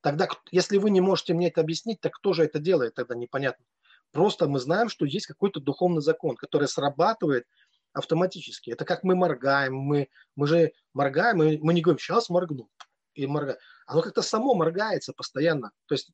[0.00, 3.64] Тогда, если вы не можете мне это объяснить, так кто же это делает, тогда непонятно.
[4.12, 7.46] Просто мы знаем, что есть какой-то духовный закон, который срабатывает
[7.94, 8.70] автоматически.
[8.70, 12.68] Это как мы моргаем, мы, мы же моргаем, мы, мы не говорим, сейчас моргну
[13.14, 13.58] и моргаем.
[13.86, 15.70] Оно как-то само моргается постоянно.
[15.86, 16.10] То есть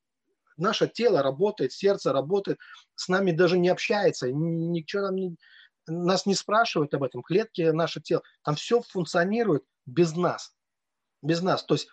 [0.57, 2.59] наше тело работает, сердце работает,
[2.95, 5.37] с нами даже не общается, ничего нам не,
[5.87, 10.55] нас не спрашивают об этом, клетки наше тело, там все функционирует без нас,
[11.23, 11.65] без нас.
[11.65, 11.89] То есть,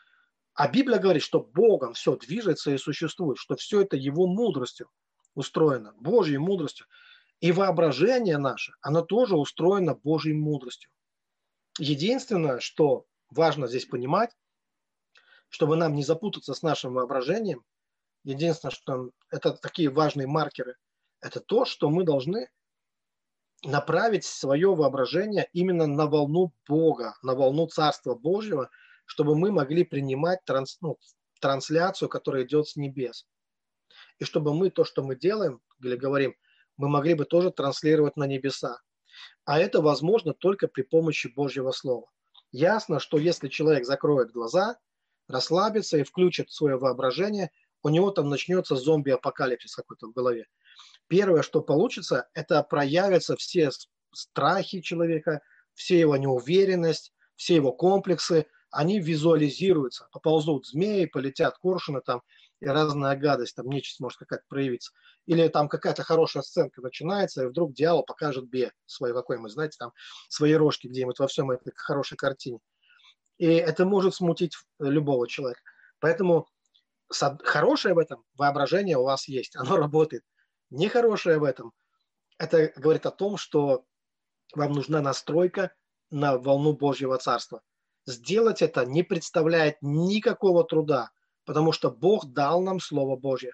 [0.54, 4.90] а Библия говорит, что Богом все движется и существует, что все это Его мудростью
[5.36, 6.88] устроено, Божьей мудростью.
[7.40, 10.90] И воображение наше, оно тоже устроено Божьей мудростью.
[11.78, 14.32] Единственное, что важно здесь понимать,
[15.50, 17.64] чтобы нам не запутаться с нашим воображением,
[18.24, 20.76] единственное, что это такие важные маркеры,
[21.22, 22.50] это то, что мы должны
[23.64, 28.70] направить свое воображение именно на волну Бога, на волну Царства Божьего,
[29.06, 30.98] чтобы мы могли принимать транс, ну,
[31.40, 33.28] трансляцию, которая идет с небес.
[34.20, 36.36] И чтобы мы то, что мы делаем или говорим,
[36.76, 38.80] мы могли бы тоже транслировать на небеса.
[39.46, 42.08] А это возможно только при помощи Божьего Слова.
[42.52, 44.78] Ясно, что если человек закроет глаза,
[45.28, 47.52] расслабится и включит свое воображение,
[47.84, 50.46] у него там начнется зомби-апокалипсис какой-то в голове.
[51.08, 53.70] Первое, что получится, это проявятся все
[54.14, 55.42] страхи человека,
[55.74, 62.22] все его неуверенность, все его комплексы, они визуализируются, поползут змеи, полетят коршуны там,
[62.60, 64.92] и разная гадость, там нечисть может какая-то проявиться.
[65.26, 69.78] Или там какая-то хорошая сценка начинается, и вдруг дьявол покажет бе свой какой мы, знаете,
[69.78, 69.94] там
[70.28, 72.60] свои рожки где-нибудь во всем этой хорошей картине.
[73.38, 75.62] И это может смутить любого человека.
[76.00, 76.48] Поэтому
[77.10, 80.24] хорошее в этом воображение у вас есть, оно работает
[80.70, 81.72] нехорошее в этом,
[82.38, 83.86] это говорит о том, что
[84.54, 85.74] вам нужна настройка
[86.10, 87.62] на волну Божьего Царства.
[88.06, 91.10] Сделать это не представляет никакого труда,
[91.46, 93.52] потому что Бог дал нам Слово Божье.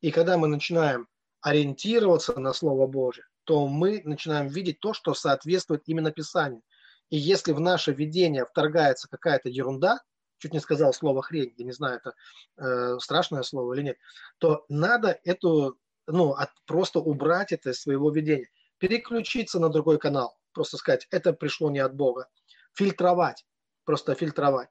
[0.00, 1.08] И когда мы начинаем
[1.40, 6.62] ориентироваться на Слово Божье, то мы начинаем видеть то, что соответствует именно Писанию.
[7.10, 10.00] И если в наше видение вторгается какая-то ерунда,
[10.38, 12.14] чуть не сказал слово хрень, я не знаю, это
[12.58, 13.98] э, страшное слово или нет,
[14.38, 18.48] то надо эту ну, от, просто убрать это из своего видения,
[18.78, 22.28] переключиться на другой канал, просто сказать, это пришло не от Бога,
[22.72, 23.44] фильтровать,
[23.84, 24.68] просто фильтровать.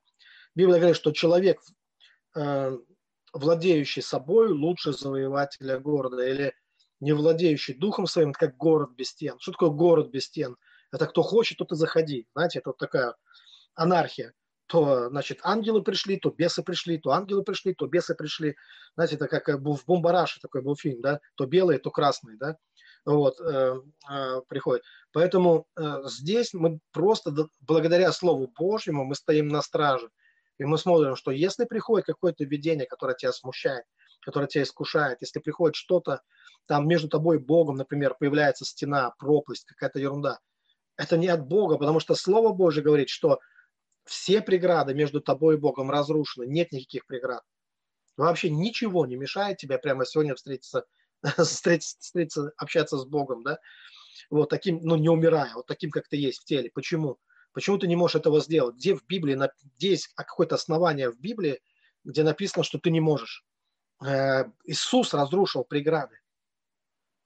[0.55, 1.61] Библия говорит, что человек,
[2.35, 2.77] э,
[3.33, 6.53] владеющий собой, лучше завоевателя города, или
[7.01, 9.37] не владеющий духом своим, как город без стен.
[9.39, 10.55] Что такое город без стен?
[10.91, 12.27] Это кто хочет, тот и заходи.
[12.33, 13.15] Знаете, это вот такая
[13.75, 14.33] анархия
[14.67, 18.55] то, значит, ангелы пришли, то бесы пришли, то ангелы пришли, то бесы пришли.
[18.95, 22.57] Знаете, это как в Бомбараше такой был фильм, да, то белые, то красные, да,
[23.05, 23.75] вот, э,
[24.09, 24.83] э, приходит.
[25.11, 27.31] Поэтому э, здесь мы просто
[27.61, 30.09] благодаря Слову Божьему мы стоим на страже.
[30.57, 33.83] И мы смотрим, что если приходит какое-то видение, которое тебя смущает,
[34.21, 36.21] которая тебя искушает, если приходит что-то,
[36.65, 40.39] там между тобой и Богом, например, появляется стена, пропасть, какая-то ерунда,
[40.97, 43.39] это не от Бога, потому что Слово Божье говорит, что
[44.05, 47.43] все преграды между тобой и Богом разрушены, нет никаких преград.
[48.17, 50.85] Вообще ничего не мешает тебе прямо сегодня встретиться,
[51.37, 53.59] встретиться, встретиться общаться с Богом, да,
[54.29, 56.71] вот таким, ну, не умирая, вот таким, как ты есть в теле.
[56.73, 57.19] Почему?
[57.51, 58.75] Почему ты не можешь этого сделать?
[58.75, 59.39] Где в Библии,
[59.77, 61.61] где есть какое-то основание в Библии,
[62.03, 63.45] где написано, что ты не можешь?
[64.05, 66.19] Э, Иисус разрушил преграды.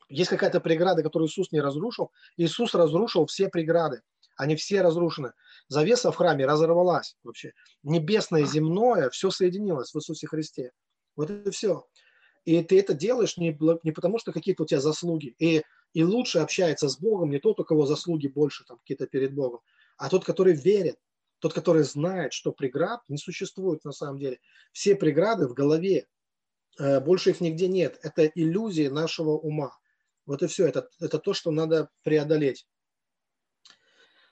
[0.10, 2.12] Есть какая-то преграда, которую Иисус не разрушил.
[2.36, 4.02] Иисус разрушил все преграды.
[4.36, 5.34] Они все разрушены.
[5.68, 7.54] Завеса в храме разорвалась вообще.
[7.84, 10.72] Небесное, земное, все соединилось в Иисусе Христе.
[11.16, 11.86] Вот это все.
[12.46, 15.36] И ты это делаешь не, не потому, что какие-то у тебя заслуги.
[15.38, 15.62] И,
[15.94, 19.60] и лучше общается с Богом не тот, у кого заслуги больше там какие-то перед Богом,
[19.98, 20.98] а тот, который верит,
[21.40, 24.40] тот, который знает, что преград не существует на самом деле.
[24.72, 26.08] Все преграды в голове,
[26.80, 28.00] э, больше их нигде нет.
[28.02, 29.78] Это иллюзии нашего ума.
[30.30, 30.68] Вот и все.
[30.68, 32.68] Это, это то, что надо преодолеть.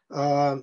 [0.09, 0.59] А,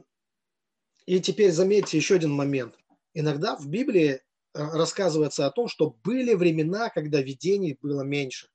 [1.06, 2.78] и теперь заметьте еще один момент.
[3.14, 4.20] Иногда в Библии э,
[4.52, 8.48] рассказывается о том, что были времена, когда видений было меньше,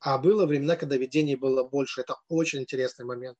[0.00, 2.00] а было времена, когда видений было больше.
[2.00, 3.38] Это очень интересный момент.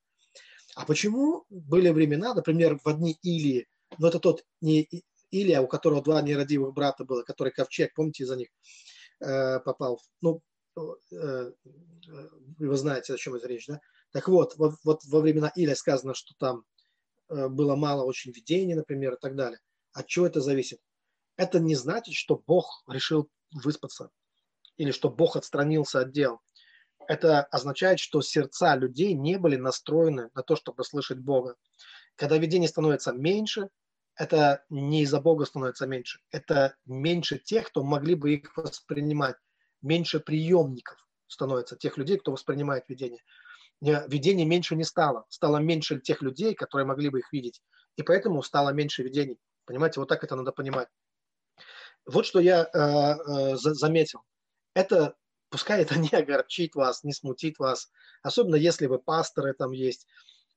[0.77, 3.67] А почему были времена, например, в одни Илии,
[3.99, 4.89] но это тот не
[5.33, 8.49] Илия, у которого два нерадивых брата было, который ковчег, помните, за них
[9.19, 10.01] э, попал.
[10.21, 10.41] Ну,
[10.75, 13.81] вы знаете, о чем это речь, да?
[14.13, 16.65] Так вот, вот, вот во времена Иля сказано, что там
[17.29, 19.59] э, было мало очень видений, например, и так далее.
[19.93, 20.81] От чего это зависит?
[21.37, 24.11] Это не значит, что Бог решил выспаться
[24.77, 26.41] или что Бог отстранился от дел.
[27.09, 31.57] Это означает, что сердца людей не были настроены на то, чтобы слышать Бога.
[32.17, 33.69] Когда видений становится меньше,
[34.15, 39.37] это не из-за Бога становится меньше, это меньше тех, кто могли бы их воспринимать,
[39.83, 43.21] меньше приемников становится тех людей, кто воспринимает видение
[43.83, 45.27] видений меньше не стало.
[45.29, 47.61] Стало меньше тех людей, которые могли бы их видеть.
[47.97, 49.39] И поэтому стало меньше видений.
[49.65, 50.89] Понимаете, вот так это надо понимать.
[52.07, 54.23] Вот что я э, э, заметил.
[54.75, 55.17] Это,
[55.51, 57.91] пускай это не огорчит вас, не смутит вас,
[58.23, 60.07] особенно если вы пасторы там есть,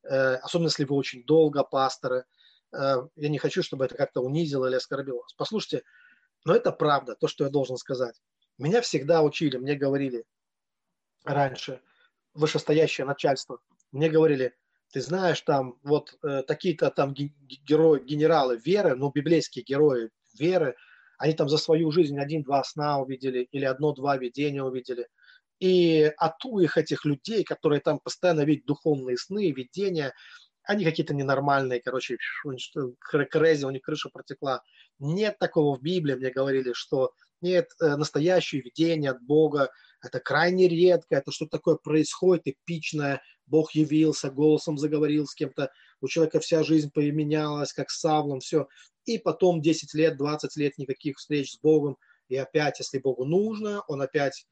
[0.03, 2.26] э, особенно если вы очень долго пасторы.
[2.71, 5.34] Э, я не хочу, чтобы это как-то унизило или оскорбило вас.
[5.34, 5.84] Послушайте,
[6.45, 8.21] но это правда, то, что я должен сказать.
[8.58, 10.24] Меня всегда учили, мне говорили
[11.24, 11.82] раньше–
[12.36, 13.60] вышестоящее начальство.
[13.91, 14.53] Мне говорили,
[14.91, 20.76] ты знаешь, там вот э, такие-то там герои, генералы веры, ну, библейские герои веры,
[21.18, 25.08] они там за свою жизнь один-два сна увидели или одно-два видения увидели.
[25.60, 30.14] И от их этих людей, которые там постоянно видят духовные сны, видения,
[30.64, 32.18] они какие-то ненормальные, короче,
[32.99, 34.62] крэзи, у них крыша протекла.
[34.99, 39.69] Нет такого в Библии, мне говорили, что нет, э, настоящее видение от Бога,
[40.01, 45.71] это крайне редко, это что-то такое происходит, эпичное, Бог явился, голосом заговорил с кем-то,
[46.01, 48.67] у человека вся жизнь поменялась, как с Савлом, все.
[49.05, 53.81] И потом 10 лет, 20 лет никаких встреч с Богом, и опять, если Богу нужно,
[53.88, 54.47] он опять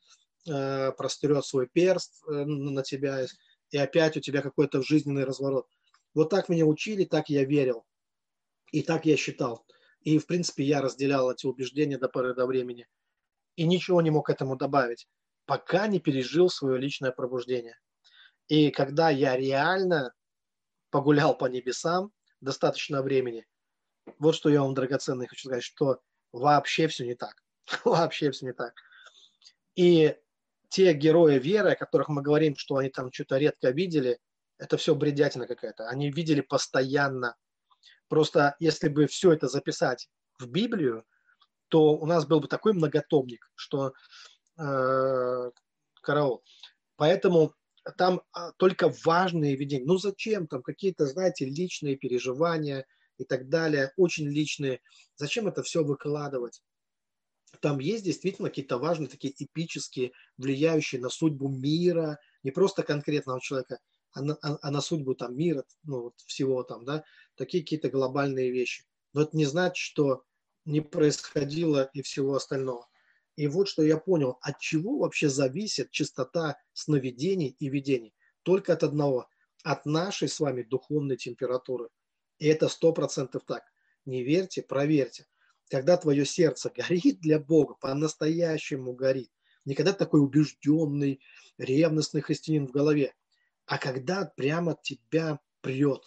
[0.47, 3.25] э, простерет свой перст э, на тебя,
[3.71, 5.67] и опять у тебя какой-то жизненный разворот.
[6.13, 7.83] Вот так меня учили, так я верил,
[8.71, 9.65] и так я считал.
[10.03, 12.87] И, в принципе, я разделял эти убеждения до поры до времени.
[13.55, 15.07] И ничего не мог к этому добавить
[15.45, 17.77] пока не пережил свое личное пробуждение.
[18.47, 20.13] И когда я реально
[20.89, 23.45] погулял по небесам достаточно времени,
[24.19, 26.01] вот что я вам драгоценный хочу сказать, что
[26.31, 27.35] вообще все не так.
[27.85, 28.73] вообще все не так.
[29.75, 30.15] И
[30.69, 34.19] те герои веры, о которых мы говорим, что они там что-то редко видели,
[34.57, 35.87] это все бредятина какая-то.
[35.87, 37.35] Они видели постоянно.
[38.07, 41.03] Просто если бы все это записать в Библию,
[41.69, 43.93] то у нас был бы такой многотомник, что
[44.57, 45.51] э,
[46.01, 46.43] караул.
[46.97, 47.53] Поэтому
[47.97, 49.85] там а, только важные видения.
[49.85, 52.85] Ну зачем там какие-то, знаете, личные переживания
[53.17, 54.81] и так далее, очень личные.
[55.15, 56.61] Зачем это все выкладывать?
[57.59, 63.79] Там есть действительно какие-то важные, такие эпические, влияющие на судьбу мира, не просто конкретного человека,
[64.13, 67.03] а на, а, а на судьбу там мира, ну вот всего там, да,
[67.35, 68.85] такие какие-то глобальные вещи.
[69.13, 70.23] Но это не значит, что
[70.65, 72.87] не происходило и всего остального.
[73.35, 78.13] И вот что я понял, от чего вообще зависит частота сновидений и видений?
[78.43, 79.27] Только от одного,
[79.63, 81.89] от нашей с вами духовной температуры.
[82.37, 83.63] И это сто процентов так.
[84.05, 85.25] Не верьте, проверьте.
[85.69, 89.31] Когда твое сердце горит для Бога, по-настоящему горит,
[89.65, 91.21] не когда такой убежденный,
[91.57, 93.13] ревностный христианин в голове,
[93.65, 96.03] а когда прямо тебя прет,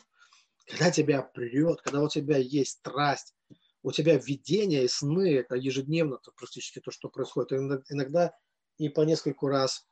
[0.67, 3.35] когда тебя прет, когда у тебя есть страсть,
[3.83, 7.53] у тебя видение и сны, это ежедневно то, практически то, что происходит.
[7.89, 8.33] Иногда
[8.79, 9.87] и по нескольку раз,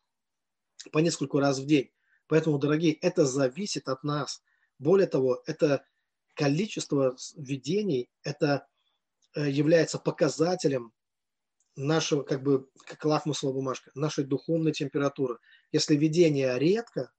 [0.92, 1.92] по нескольку раз в день.
[2.26, 4.42] Поэтому, дорогие, это зависит от нас.
[4.78, 5.84] Более того, это
[6.34, 8.66] количество видений, это
[9.36, 10.92] э, является показателем
[11.76, 15.38] нашего, как бы, как лакмусовая бумажка, нашей духовной температуры.
[15.72, 17.12] Если видение редко,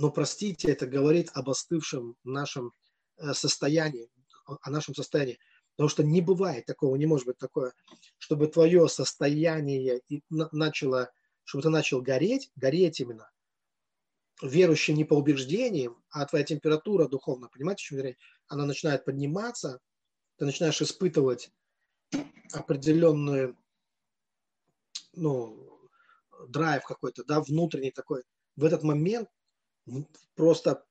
[0.00, 2.72] но, простите, это говорит об остывшем нашем
[3.18, 4.08] э, состоянии,
[4.46, 5.38] о нашем состоянии.
[5.76, 7.74] Потому что не бывает такого, не может быть такое,
[8.16, 11.10] чтобы твое состояние начало,
[11.44, 13.30] чтобы ты начал гореть, гореть именно,
[14.40, 18.02] верующий не по убеждениям, а твоя температура духовная, понимаете, чем
[18.48, 19.80] Она начинает подниматься,
[20.38, 21.52] ты начинаешь испытывать
[22.54, 23.54] определенную,
[25.12, 25.78] ну,
[26.48, 28.22] драйв какой-то, да, внутренний такой.
[28.56, 29.28] В этот момент
[30.34, 30.84] просто,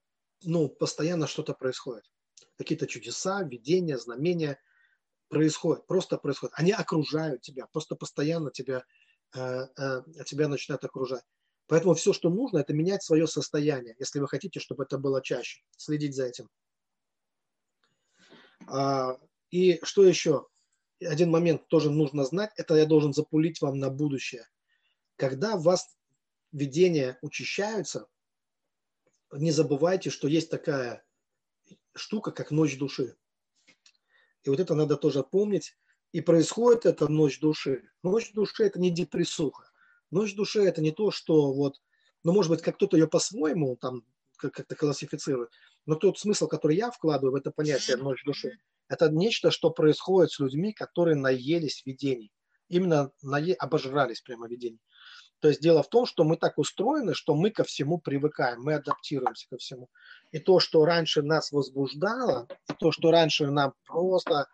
[0.43, 2.03] ну, постоянно что-то происходит.
[2.57, 4.59] Какие-то чудеса, видения, знамения–
[5.29, 6.53] происходит, просто происходит.
[6.57, 8.83] Они окружают тебя, просто постоянно тебя,
[9.35, 11.23] э, э, тебя начинают окружать.
[11.67, 15.61] Поэтому все, что нужно, это менять свое состояние, если вы хотите, чтобы это было чаще.
[15.77, 16.49] Следить за этим.
[18.67, 19.17] А,
[19.51, 20.47] и что еще?
[20.99, 24.45] Один момент тоже нужно знать, это я должен запулить вам на будущее.
[25.15, 25.95] Когда у вас
[26.51, 28.07] видения учащаются,
[29.31, 31.03] не забывайте, что есть такая
[31.95, 33.15] штука, как ночь души.
[34.43, 35.77] И вот это надо тоже помнить.
[36.11, 37.83] И происходит это ночь души.
[38.01, 39.69] Ночь души– это не депрессуха.
[40.09, 41.81] Ночь души– это не то, что вот,
[42.23, 44.03] ну, может быть, как кто-то ее по-своему там
[44.37, 45.51] как-то классифицирует,
[45.85, 48.57] но тот смысл, который я вкладываю в это понятие ночь души,
[48.87, 52.31] это нечто, что происходит с людьми, которые наелись видений.
[52.69, 53.53] Именно нае...
[53.53, 54.79] обожрались прямо видений.
[55.39, 58.73] То есть дело в том, что мы так устроены, что мы ко всему привыкаем, мы
[58.75, 59.89] адаптируемся ко всему.
[60.31, 64.47] И то, что раньше нас возбуждало, и то, что раньше нам просто,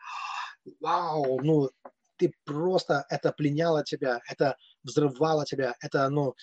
[0.80, 1.70] вау, ну,
[2.18, 6.36] ты просто, это пленяло тебя, это взрывало тебя, это, ну,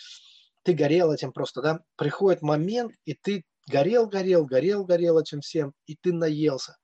[0.65, 5.73] ты горел этим просто, да, приходит момент, и ты горел, горел, горел, горел этим всем,
[5.87, 6.77] и ты наелся.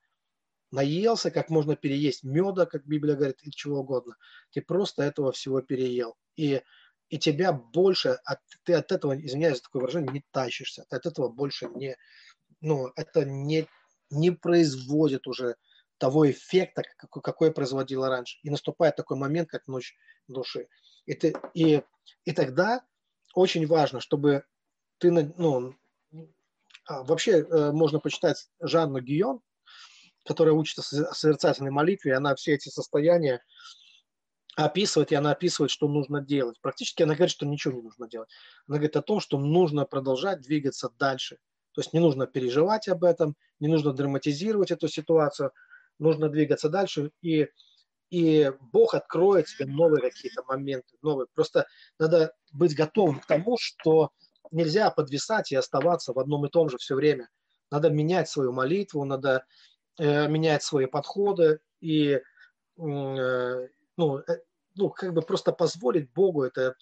[0.71, 4.17] Наелся, как можно переесть меда, как Библия говорит, и чего угодно.
[4.53, 6.15] Ты просто этого всего переел.
[6.37, 6.63] И
[7.09, 11.07] и тебя больше, от, ты от этого, извиняюсь за такое выражение, не тащишься, ты от
[11.07, 11.97] этого больше не,
[12.61, 13.67] ну, это не,
[14.11, 15.57] не производит уже
[15.99, 18.39] того эффекта, какой, какой производила раньше.
[18.43, 19.97] И наступает такой момент, как ночь
[20.29, 20.69] души.
[21.07, 21.83] И, ты, и,
[22.25, 22.85] и тогда
[23.35, 24.45] очень важно, чтобы
[24.99, 25.75] ты, ну,
[26.87, 29.41] а, вообще э, можно почитать Жанну Гион,
[30.25, 33.43] которая учится созерцательной молитве, она все эти состояния
[34.65, 36.61] описывает, и она описывает, что нужно делать.
[36.61, 38.29] Практически она говорит, что ничего не нужно делать.
[38.67, 41.37] Она говорит о том, что нужно продолжать двигаться дальше.
[41.73, 45.53] То есть не нужно переживать об этом, не нужно драматизировать эту ситуацию,
[46.01, 47.49] нужно двигаться дальше, и,
[48.11, 51.29] и Бог откроет тебе новые какие-то моменты, новые.
[51.35, 51.69] Просто
[52.01, 54.11] надо быть готовым к тому, что
[54.51, 57.29] нельзя подвисать и оставаться в одном и том же все время.
[57.71, 59.45] Надо менять свою молитву, надо
[59.99, 62.21] э, менять свои подходы и э,
[63.99, 64.41] ну, э,
[64.79, 66.75] ну, как бы просто позволить Богу это,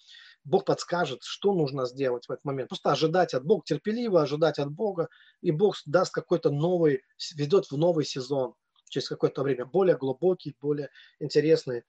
[0.43, 2.69] Бог подскажет, что нужно сделать в этот момент.
[2.69, 5.09] Просто ожидать от Бога, терпеливо ожидать от Бога,
[5.41, 7.03] и Бог даст какой-то новый,
[7.35, 8.53] ведет в новый сезон
[8.89, 10.89] через какое-то время, более глубокий, более
[11.19, 11.83] интересный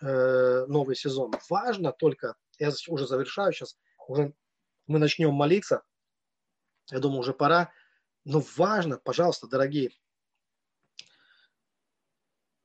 [0.00, 1.32] э, новый сезон.
[1.48, 3.76] Важно только, я уже завершаю сейчас,
[4.08, 4.32] уже
[4.86, 5.82] мы начнем молиться,
[6.90, 7.70] я думаю, уже пора,
[8.24, 9.92] но важно, пожалуйста, дорогие,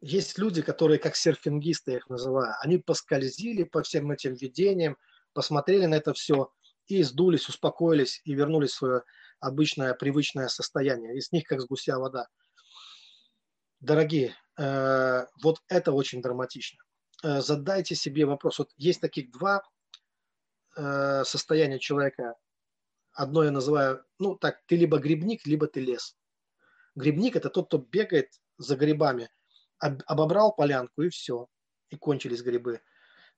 [0.06, 4.98] есть люди, которые как серфингисты, я их называю, они поскользили по всем этим видениям,
[5.34, 6.54] посмотрели на это все
[6.86, 9.04] и сдулись, успокоились и вернулись в свое
[9.40, 11.18] обычное, привычное состояние.
[11.18, 12.28] И с них как с гуся вода.
[13.80, 16.84] Дорогие, э, вот это очень драматично.
[17.24, 18.60] Э, задайте себе вопрос.
[18.60, 19.64] Вот есть таких два
[20.78, 22.36] э, состояния человека.
[23.12, 26.16] Одно я называю, ну так, ты либо грибник, либо ты лес.
[26.94, 28.30] Грибник– это тот, кто бегает
[28.60, 29.30] за грибами–
[29.86, 31.48] обобрал полянку и все,
[31.90, 32.82] и кончились грибы.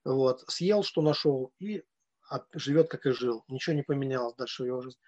[0.04, 1.84] Вот, съел, что нашел, и
[2.54, 3.44] живет, как и жил.
[3.48, 5.02] Ничего не поменялось дальше в его жизни.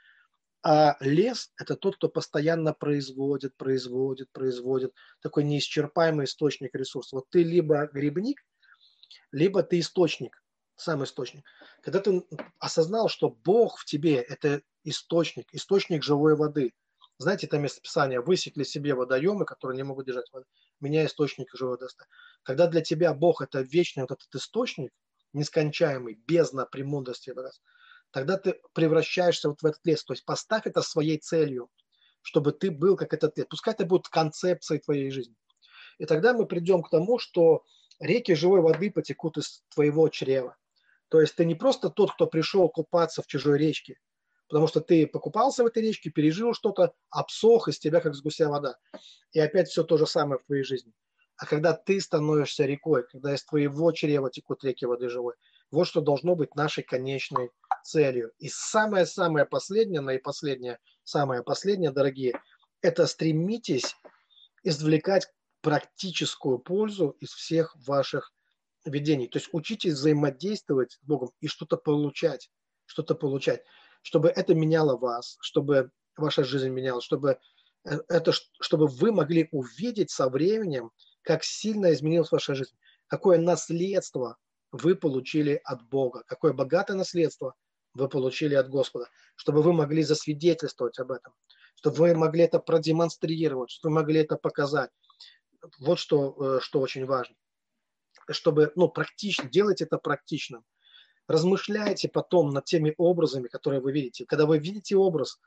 [0.62, 4.94] А лес– это тот, кто постоянно производит, производит, производит.
[5.22, 7.14] Такой неисчерпаемый источник ресурсов.
[7.14, 8.42] Вот ты либо грибник,
[9.32, 10.44] либо ты источник,
[10.76, 11.46] сам источник.
[11.82, 12.24] Когда ты
[12.60, 16.74] осознал, что Бог в тебе– это источник, источник живой воды.
[17.20, 20.46] Знаете, это местописание, высекли себе водоемы, которые не могут держать воду
[20.82, 22.06] меня источник живой доста.
[22.44, 24.92] Когда для тебя Бог это вечный вот этот источник,
[25.34, 27.34] нескончаемый, бездна премудрости,
[28.12, 30.04] тогда ты превращаешься вот в этот лес.
[30.04, 31.70] То есть поставь это своей целью,
[32.22, 33.48] чтобы ты был как этот лес.
[33.50, 35.36] Пускай это будет концепцией твоей жизни.
[35.98, 37.64] И тогда мы придем к тому, что
[38.00, 40.56] реки живой воды потекут из твоего чрева.
[41.10, 43.98] То есть ты не просто тот, кто пришел купаться в чужой речке,
[44.50, 48.50] потому что ты покупался в этой речке, пережил что-то, обсох из тебя, как с гуся
[48.50, 48.78] вода.
[49.32, 50.92] И опять все то же самое в твоей жизни.
[51.38, 55.36] А когда ты становишься рекой, когда из твоего чрева текут реки воды живой,
[55.72, 57.52] вот что должно быть нашей конечной
[57.84, 58.32] целью.
[58.40, 62.42] И самое-самое последнее, наипоследнее, самое последнее, дорогие,
[62.82, 63.96] это стремитесь
[64.64, 65.32] извлекать
[65.62, 68.34] практическую пользу из всех ваших
[68.84, 69.28] видений.
[69.28, 72.50] То есть учитесь взаимодействовать с Богом и что-то получать,
[72.86, 73.64] что-то получать,
[74.02, 77.40] чтобы это меняло вас, чтобы ваша жизнь менялась, чтобы
[77.86, 80.92] э, это, чтобы вы могли увидеть со временем,
[81.24, 82.76] как сильно изменилась ваша жизнь,
[83.08, 84.38] какое наследство
[84.72, 87.56] вы получили от Бога, какое богатое наследство
[87.94, 91.34] вы получили от Господа, чтобы вы могли засвидетельствовать об этом,
[91.76, 94.92] чтобы вы могли это продемонстрировать, чтобы вы могли это показать.
[95.80, 97.36] Вот что, э, что очень важно.
[98.30, 100.64] Чтобы, ну, практично, делать это практичным.
[101.30, 104.26] Размышляйте потом над теми образами, которые вы видите.
[104.26, 105.40] Когда вы видите образ,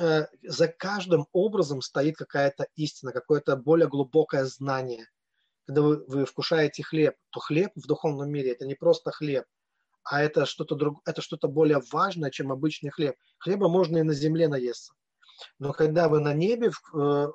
[0.00, 5.08] э, за каждым образом стоит какая-то истина, какое-то более глубокое знание.
[5.66, 9.46] Когда вы, вы вкушаете хлеб, то хлеб в духовном мире это не просто хлеб,
[10.04, 13.16] а это что-то друг, это что-то более важное, чем обычный хлеб.
[13.38, 14.94] Хлеба можно и на земле наесться.
[15.58, 17.26] Но когда вы на небе э,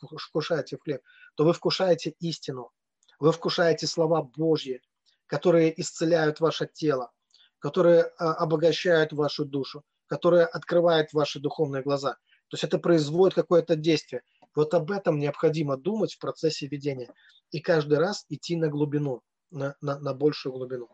[0.00, 1.02] вкушаете хлеб,
[1.34, 2.70] то вы вкушаете истину,
[3.18, 4.80] вы вкушаете слова Божьи,
[5.26, 7.10] которые исцеляют ваше тело,
[7.58, 12.12] которые а, обогащают вашу душу, которые открывают ваши духовные глаза.
[12.48, 14.22] То есть это производит какое-то действие.
[14.54, 17.12] Вот об этом необходимо думать в процессе ведения.
[17.50, 20.88] И каждый раз идти на глубину, на, на, на большую глубину.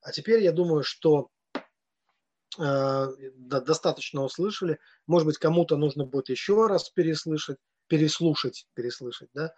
[0.00, 1.28] А теперь я думаю, что
[2.58, 3.06] э,
[3.36, 4.78] достаточно услышали.
[5.06, 9.52] Может быть, кому-то нужно будет еще раз переслышать, переслушать, переслышать, да.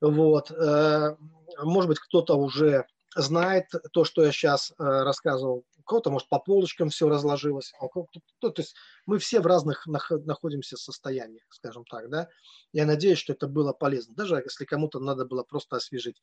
[0.00, 0.50] Вот.
[0.50, 1.16] Э,
[1.62, 2.86] может быть, кто-то уже
[3.18, 5.64] знает то, что я сейчас э, рассказывал.
[5.78, 7.72] У кого-то, может, по полочкам все разложилось.
[7.80, 12.28] А у кого-то, то, то есть мы все в разных находимся состояниях, скажем так, да.
[12.72, 14.14] Я надеюсь, что это было полезно.
[14.14, 16.22] Даже если кому-то надо было просто освежить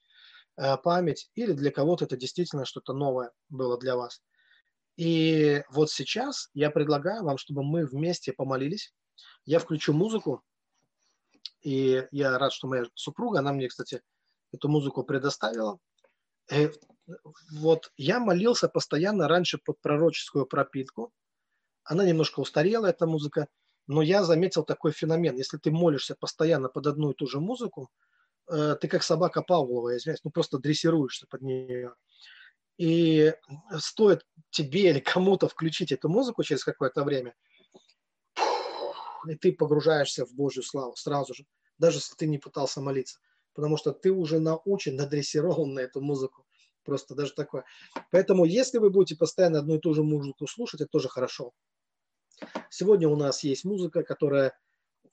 [0.58, 4.22] э, память, или для кого-то это действительно что-то новое было для вас.
[4.96, 8.94] И вот сейчас я предлагаю вам, чтобы мы вместе помолились.
[9.44, 10.44] Я включу музыку,
[11.62, 14.02] и я рад, что моя супруга, она мне, кстати,
[14.54, 15.80] эту музыку предоставила.
[16.52, 16.70] Э,
[17.52, 21.12] вот я молился постоянно раньше под пророческую пропитку.
[21.84, 23.48] Она немножко устарела, эта музыка,
[23.88, 25.36] но я заметил такой феномен.
[25.36, 27.90] Если ты молишься постоянно под одну и ту же музыку,
[28.50, 31.94] э, ты как собака Павлова, извиняюсь, ну просто дрессируешься под нее.
[32.78, 33.34] И
[33.78, 37.34] стоит тебе или кому-то включить эту музыку через какое-то время,
[39.28, 41.46] и ты погружаешься в Божью славу сразу же,
[41.78, 43.20] даже если ты не пытался молиться,
[43.56, 46.46] потому что ты уже научен, надрессирован на эту музыку.
[46.84, 47.64] Просто даже такое.
[48.12, 51.54] Поэтому, если вы будете постоянно одну и ту же музыку слушать, это тоже хорошо.
[52.70, 54.54] Сегодня у нас есть музыка, которая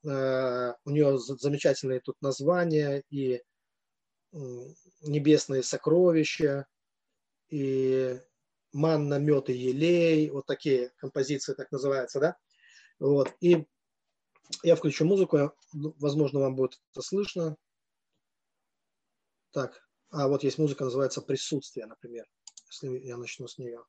[0.05, 3.43] э, у нее замечательные тут названия и
[5.03, 6.66] небесные сокровища,
[7.49, 8.18] и
[8.72, 12.36] манна, мед и елей, вот такие композиции так называются, да?
[12.99, 13.32] Вот.
[13.40, 13.66] И
[14.62, 17.57] я включу музыку, ну, возможно, вам будет это слышно.
[19.53, 22.24] Так, а вот есть музыка, называется «Присутствие», например,
[22.70, 23.84] если я начну с нее.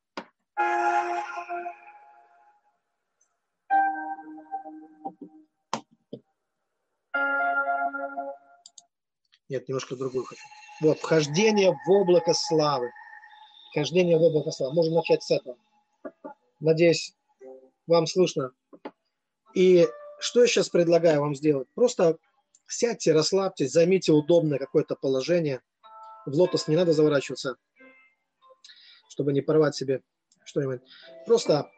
[9.48, 10.42] Нет, немножко другую хочу.
[10.82, 12.90] Вот, вхождение в облако славы.
[13.74, 14.74] Хождение в облако славы.
[14.74, 15.56] Можем начать с этого.
[16.60, 17.14] Надеюсь,
[17.86, 18.52] вам слышно.
[19.54, 19.88] И
[20.18, 21.68] что я сейчас предлагаю вам сделать?
[21.74, 22.18] Просто
[22.66, 25.62] сядьте, расслабьтесь, займите удобное какое-то положение.
[26.26, 27.56] В лотос не надо заворачиваться,
[29.08, 30.02] чтобы не порвать себе
[30.44, 30.80] что-нибудь.
[31.26, 31.70] Просто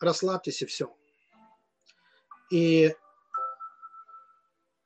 [0.00, 0.94] расслабьтесь и все.
[2.50, 2.94] И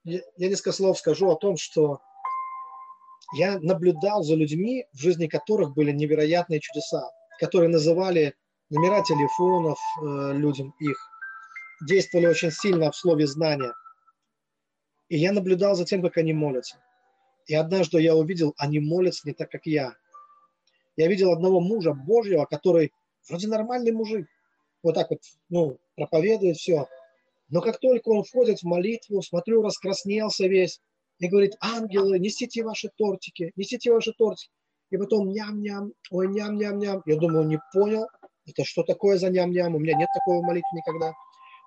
[0.05, 2.01] я несколько слов скажу о том, что
[3.35, 8.35] я наблюдал за людьми, в жизни которых были невероятные чудеса, которые называли
[8.71, 10.97] номера телефонов э, людям их,
[11.89, 13.73] действовали очень сильно в слове знания.
[15.09, 16.79] И я наблюдал за тем, как они молятся.
[17.47, 19.95] И однажды я увидел, они молятся не так, как я.
[20.97, 22.93] Я видел одного мужа Божьего, который
[23.29, 24.27] вроде нормальный мужик,
[24.83, 26.87] вот так вот, ну, проповедует все.
[27.49, 30.81] Но как только он входит в молитву, смотрю, раскраснелся весь,
[31.19, 34.53] и говорит, ангелы, несите ваши тортики, несите ваши тортики.
[34.91, 37.03] И потом ням-ням, ой, ням-ням-ням.
[37.07, 38.07] Я думаю, не понял,
[38.47, 41.13] это что такое за ням-ням, у меня нет такого молитвы никогда.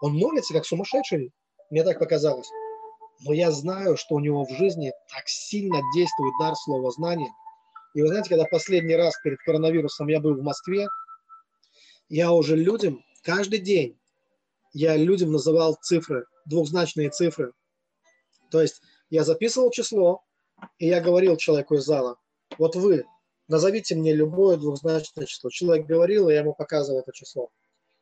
[0.02, 1.32] Он молится, как сумасшедший,
[1.70, 2.50] мне так показалось.
[3.22, 7.32] Но я знаю, что у него в жизни так сильно действует дар слова знания.
[7.93, 10.88] И вы знаете, когда последний раз перед коронавирусом я был в Москве,
[12.07, 13.99] я уже людям каждый день,
[14.74, 17.53] я людям называл цифры, двухзначные цифры.
[18.51, 20.24] То есть я записывал число,
[20.78, 22.17] и я говорил человеку из зала,
[22.57, 23.05] вот вы
[23.47, 25.49] назовите мне любое двухзначное число.
[25.49, 27.49] Человек говорил, и я ему показывал это число.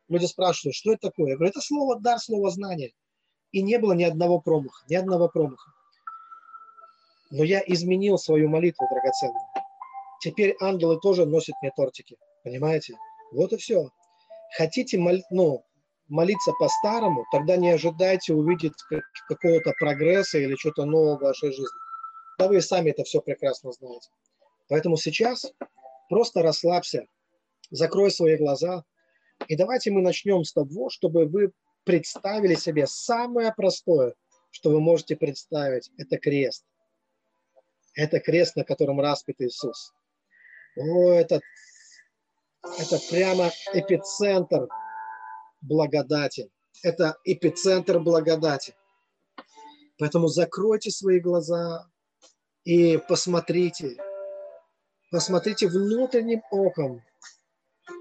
[0.08, 1.30] Люди спрашивают, что это такое?
[1.30, 2.92] Я говорю, это слово дар, слово знание.
[3.52, 5.72] И не было ни одного промаха, ни одного промаха.
[7.30, 9.44] Но я изменил свою молитву драгоценную.
[10.20, 12.16] Теперь ангелы тоже носят мне тортики.
[12.44, 12.94] Понимаете?
[13.32, 13.90] Вот и все.
[14.56, 15.64] Хотите мол, ну,
[16.08, 18.72] молиться по-старому, тогда не ожидайте увидеть
[19.28, 21.78] какого-то прогресса или что-то нового в вашей жизни.
[22.38, 24.08] Да вы сами это все прекрасно знаете.
[24.68, 25.52] Поэтому сейчас
[26.08, 27.06] просто расслабься,
[27.70, 28.84] закрой свои глаза,
[29.46, 31.52] и давайте мы начнем с того, чтобы вы
[31.88, 34.12] представили себе самое простое,
[34.50, 36.66] что вы можете представить, это крест.
[37.94, 39.94] Это крест, на котором распят Иисус.
[40.76, 41.40] О, это,
[42.62, 44.68] это прямо эпицентр
[45.62, 46.50] благодати.
[46.82, 48.74] Это эпицентр благодати.
[49.98, 51.88] Поэтому закройте свои глаза
[52.64, 53.96] и посмотрите,
[55.10, 57.02] посмотрите внутренним оком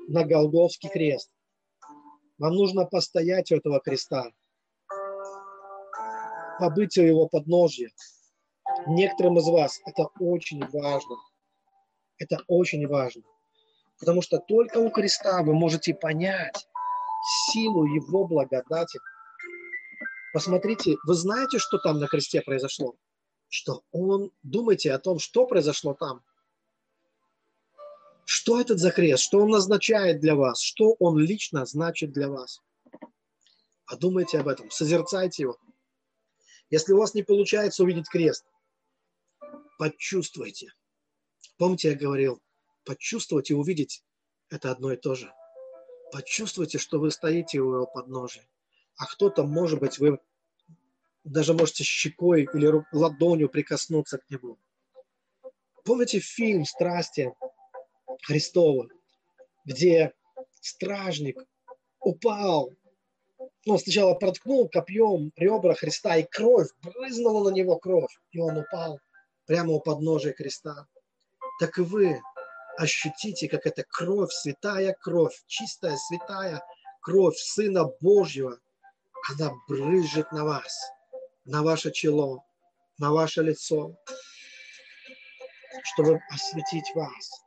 [0.10, 1.32] на Голговский крест.
[2.38, 4.32] Вам нужно постоять у этого креста,
[6.60, 7.90] побыть у его подножья.
[8.88, 11.16] Некоторым из вас это очень важно.
[12.20, 13.24] Это очень важно.
[14.00, 16.68] Потому что только у креста вы можете понять
[17.52, 19.00] силу его благодати.
[20.34, 22.96] Посмотрите, вы знаете, что там на кресте произошло?
[23.50, 26.22] Что он, думайте о том, что произошло там–
[28.30, 29.24] что этот за крест?
[29.24, 30.60] Что он назначает для вас?
[30.60, 32.62] Что он лично значит для вас?
[33.86, 35.58] Подумайте об этом, созерцайте его.
[36.70, 38.46] Если у вас не получается увидеть крест,
[39.80, 40.74] почувствуйте.
[41.58, 42.42] Помните, я говорил,
[42.84, 44.04] почувствовать и увидеть–
[44.50, 45.32] это одно и то же.
[46.12, 48.46] Почувствуйте, что вы стоите у его подножия.
[48.98, 50.20] А кто-то, может быть, вы
[51.24, 54.60] даже можете щекой или ладонью прикоснуться к нему.
[55.86, 57.34] Помните фильм «Страсти»?
[58.24, 58.88] Христова,
[59.66, 60.14] где
[60.62, 61.44] стражник
[62.00, 62.74] упал,
[63.66, 69.00] ну, сначала проткнул копьем ребра Христа, и кровь, брызнула на него кровь, и он упал
[69.46, 70.88] прямо у подножия креста.
[71.60, 72.22] Так и вы
[72.78, 76.62] ощутите, как эта кровь, святая кровь, чистая, святая
[77.02, 78.58] кровь Сына Божьего,
[79.30, 80.78] она брызжет на вас,
[81.46, 82.44] на ваше чело,
[82.98, 83.98] на ваше лицо,
[85.84, 87.47] чтобы осветить вас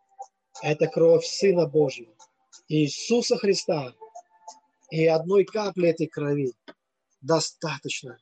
[0.62, 2.12] это кровь Сына Божьего,
[2.68, 3.94] Иисуса Христа.
[4.90, 6.52] И одной капли этой крови
[7.20, 8.18] достаточно,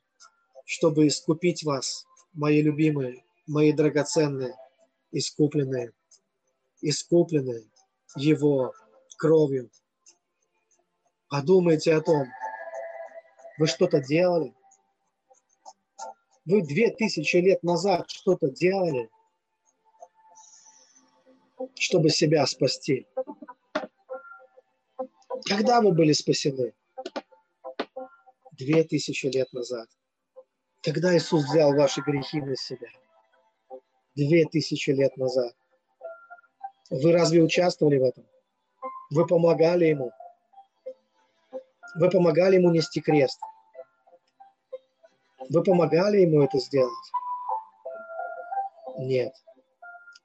[0.65, 4.55] чтобы искупить вас, мои любимые, мои драгоценные,
[5.11, 5.93] искупленные,
[6.81, 7.65] искупленные
[8.15, 8.73] Его
[9.17, 9.71] кровью.
[11.27, 12.27] Подумайте о том,
[13.57, 14.53] вы что-то делали?
[16.45, 19.09] Вы две тысячи лет назад что-то делали–
[21.75, 23.07] чтобы себя спасти.
[25.45, 26.73] Когда вы были спасены?
[28.53, 29.87] Две тысячи лет назад.
[30.81, 32.89] Когда Иисус взял ваши грехи на себя?
[34.15, 35.53] Две тысячи лет назад.
[36.89, 38.25] Вы разве участвовали в этом?
[39.11, 40.11] Вы помогали Ему?
[41.95, 43.39] Вы помогали Ему нести крест?
[45.49, 47.11] Вы помогали Ему это сделать?
[48.97, 49.33] Нет.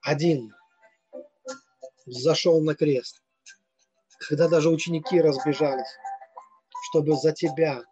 [0.03, 0.53] Один
[2.07, 3.22] зашел на крест,
[4.28, 5.98] когда даже ученики разбежались,
[6.90, 7.82] чтобы за тебя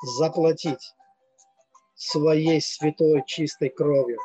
[0.00, 0.94] заплатить
[1.94, 4.18] своей святой чистой кровью.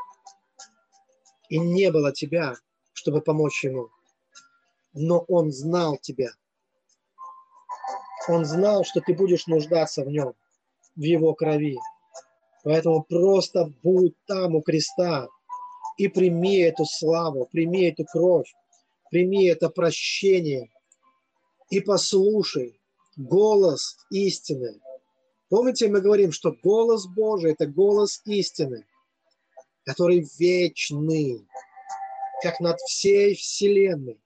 [1.49, 2.55] И не было тебя,
[2.93, 3.89] чтобы помочь ему.
[4.93, 6.29] Но он знал тебя.
[8.27, 10.33] Он знал, что ты будешь нуждаться в нем,
[10.95, 11.77] в его крови.
[12.63, 15.27] Поэтому просто будь там у креста
[15.97, 18.53] и прими эту славу, прими эту кровь,
[19.13, 20.71] прими это прощение
[21.69, 22.81] и послушай
[23.15, 24.81] голос истины.
[25.49, 28.87] Помните, мы говорим, что голос Божий– это голос истины,
[29.85, 31.47] который вечный,
[32.41, 34.19] как над всей вселенной.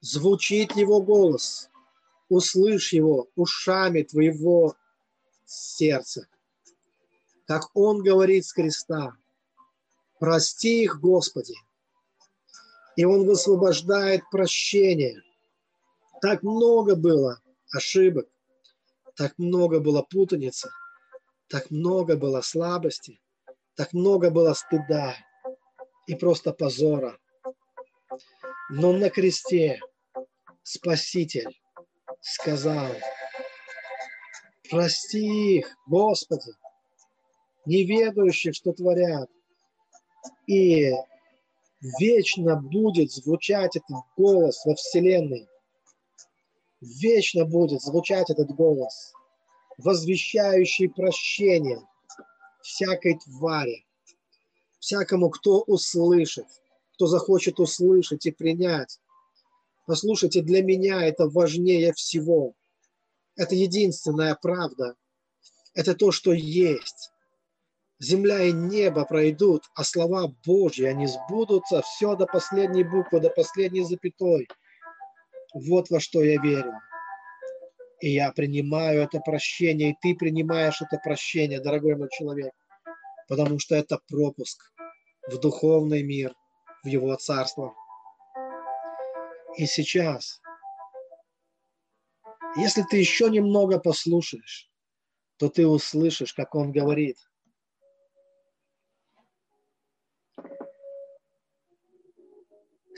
[0.00, 1.70] Звучит его голос,
[2.28, 4.74] услышь его ушами твоего
[5.46, 6.26] сердца.
[7.46, 9.14] Как он говорит с креста,
[10.18, 11.54] прости их, Господи,
[12.96, 15.22] и Он высвобождает прощение.
[16.20, 17.40] Так много было
[17.72, 18.28] ошибок,
[19.16, 20.70] так много было путаницы,
[21.48, 23.20] Так много было слабости,
[23.74, 25.16] так много было стыда
[26.06, 27.18] и просто позора.
[28.70, 29.80] Но на кресте
[30.62, 31.60] Спаситель
[32.20, 32.92] сказал,
[34.70, 36.52] прости их, Господи,
[37.66, 39.28] неведающих, что творят.
[40.46, 40.92] И
[41.80, 45.48] вечно будет звучать этот голос во Вселенной.
[46.80, 49.12] Вечно будет звучать этот голос,
[49.78, 51.80] возвещающий прощение
[52.62, 53.86] всякой твари,
[54.78, 56.46] всякому, кто услышит,
[56.94, 58.98] кто захочет услышать и принять.
[59.86, 62.54] Послушайте, для меня это важнее всего.
[63.36, 64.94] Это единственная правда.
[65.74, 67.10] Это то, что есть.
[68.00, 73.82] Земля и небо пройдут, а слова Божьи, они сбудутся, все до последней буквы, до последней
[73.82, 74.48] запятой.
[75.52, 76.72] Вот во что я верю.
[78.00, 82.52] И я принимаю это прощение, и ты принимаешь это прощение, дорогой мой человек,
[83.28, 84.72] потому что это пропуск
[85.28, 86.34] в духовный мир,
[86.82, 87.74] в Его Царство.
[89.58, 90.40] И сейчас,
[92.56, 94.70] если ты еще немного послушаешь,
[95.36, 97.18] то ты услышишь, как Он говорит.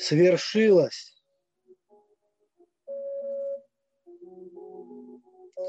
[0.02, 1.14] Свершилось.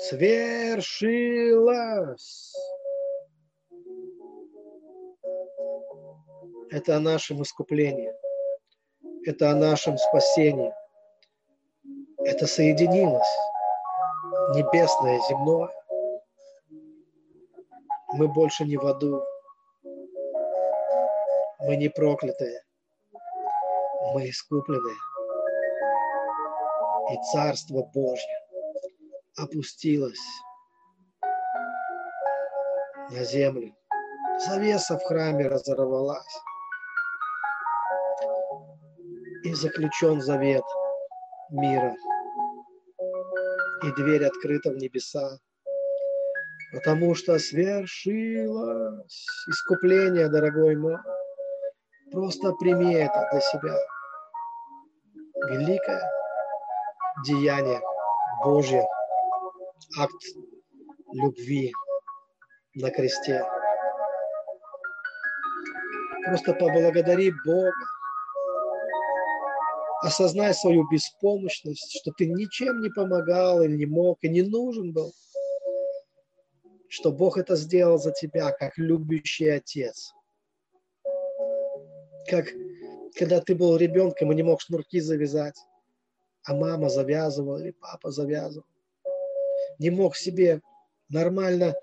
[0.09, 1.21] Свершилось.
[6.71, 8.11] Это о нашем искуплении.
[9.27, 10.73] Это о нашем спасении.
[12.25, 13.37] Это соединилось.
[14.55, 15.69] Небесное, земное.
[18.13, 19.23] Мы больше не в аду.
[21.59, 22.63] Мы не проклятые.
[24.11, 24.91] Мы искуплены.
[27.11, 28.39] И Царство Божье
[29.37, 30.19] опустилось
[33.09, 33.73] на землю.
[34.45, 36.41] Завеса в храме разорвалась
[39.43, 40.63] и заключен завет
[41.49, 41.95] мира.
[43.83, 45.37] И дверь открыта в небеса,
[46.73, 50.97] потому что свершилось искупление, дорогой мой.
[52.11, 53.92] Просто прими это для себя.
[55.49, 56.01] Великое
[57.25, 57.81] деяние
[58.43, 58.85] Божье,
[59.99, 60.23] акт
[61.11, 61.71] любви
[62.75, 63.43] на кресте.
[66.25, 67.73] Просто поблагодари Бога
[70.03, 75.11] осознай свою беспомощность, что ты ничем не помогал или не мог и не нужен был,
[76.87, 80.13] что Бог это сделал за тебя, как любящий отец.
[82.29, 82.45] Как
[83.15, 85.57] когда ты был ребенком и не мог шнурки завязать,
[86.45, 88.65] а мама завязывала или папа завязывал.
[89.79, 90.61] Не мог себе
[91.09, 91.75] нормально,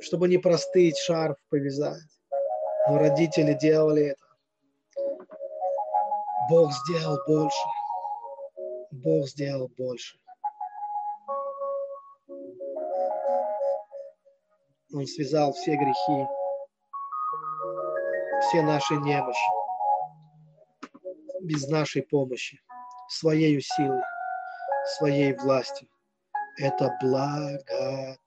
[0.00, 2.02] чтобы не простыть, шарф повязать.
[2.88, 4.24] Но родители делали это.
[6.50, 7.66] Бог сделал больше.
[8.90, 10.18] Бог сделал больше.
[14.94, 16.26] Он связал все грехи,
[18.42, 19.50] все наши немощи,
[21.42, 22.60] без нашей помощи,
[23.08, 24.02] своей силой,
[24.96, 25.88] своей властью.
[26.58, 28.18] Это благодать.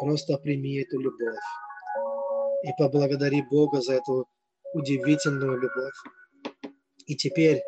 [0.00, 1.38] Просто прими эту любовь
[2.62, 4.26] и поблагодари Бога за эту
[4.74, 5.94] удивительную любовь.
[7.06, 7.62] И теперь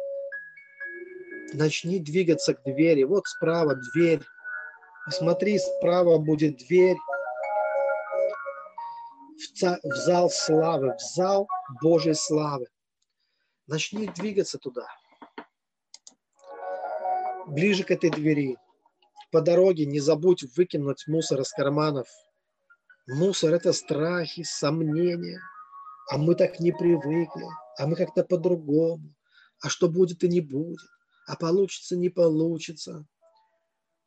[1.53, 3.05] начни двигаться к двери.
[3.05, 4.23] Вот справа дверь.
[5.05, 6.97] Посмотри, справа будет дверь
[9.63, 11.49] в зал славы, в зал
[11.81, 12.67] Божьей славы.
[13.67, 14.87] Начни двигаться туда.
[17.47, 18.57] Ближе к этой двери.
[19.31, 22.09] По дороге не забудь выкинуть мусор из карманов.
[23.07, 25.41] Мусор– это страхи, сомнения–
[26.13, 27.47] а мы так не привыкли,
[27.79, 29.15] а мы как-то по-другому,
[29.61, 30.81] а что будет и не будет,
[31.27, 33.07] а получится не получится.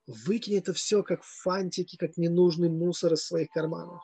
[0.06, 4.04] Выкинь это все как фантики, как ненужный мусор из своих карманов.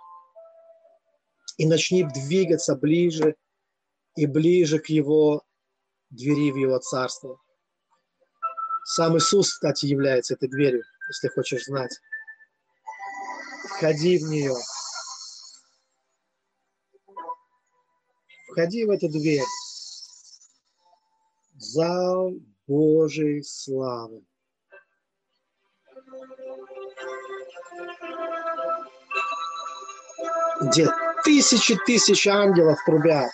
[1.61, 3.35] И начни двигаться ближе
[4.15, 5.43] и ближе к его
[6.09, 7.39] двери в его царство.
[8.83, 11.95] Сам Иисус, кстати, является этой дверью, если хочешь знать.
[13.65, 14.55] Входи в нее.
[18.49, 19.45] Входи в эту дверь.
[21.57, 22.33] Зал
[22.65, 24.25] Божьей славы.
[30.61, 30.89] Где
[31.23, 33.31] тысячи тысяч ангелов трубят.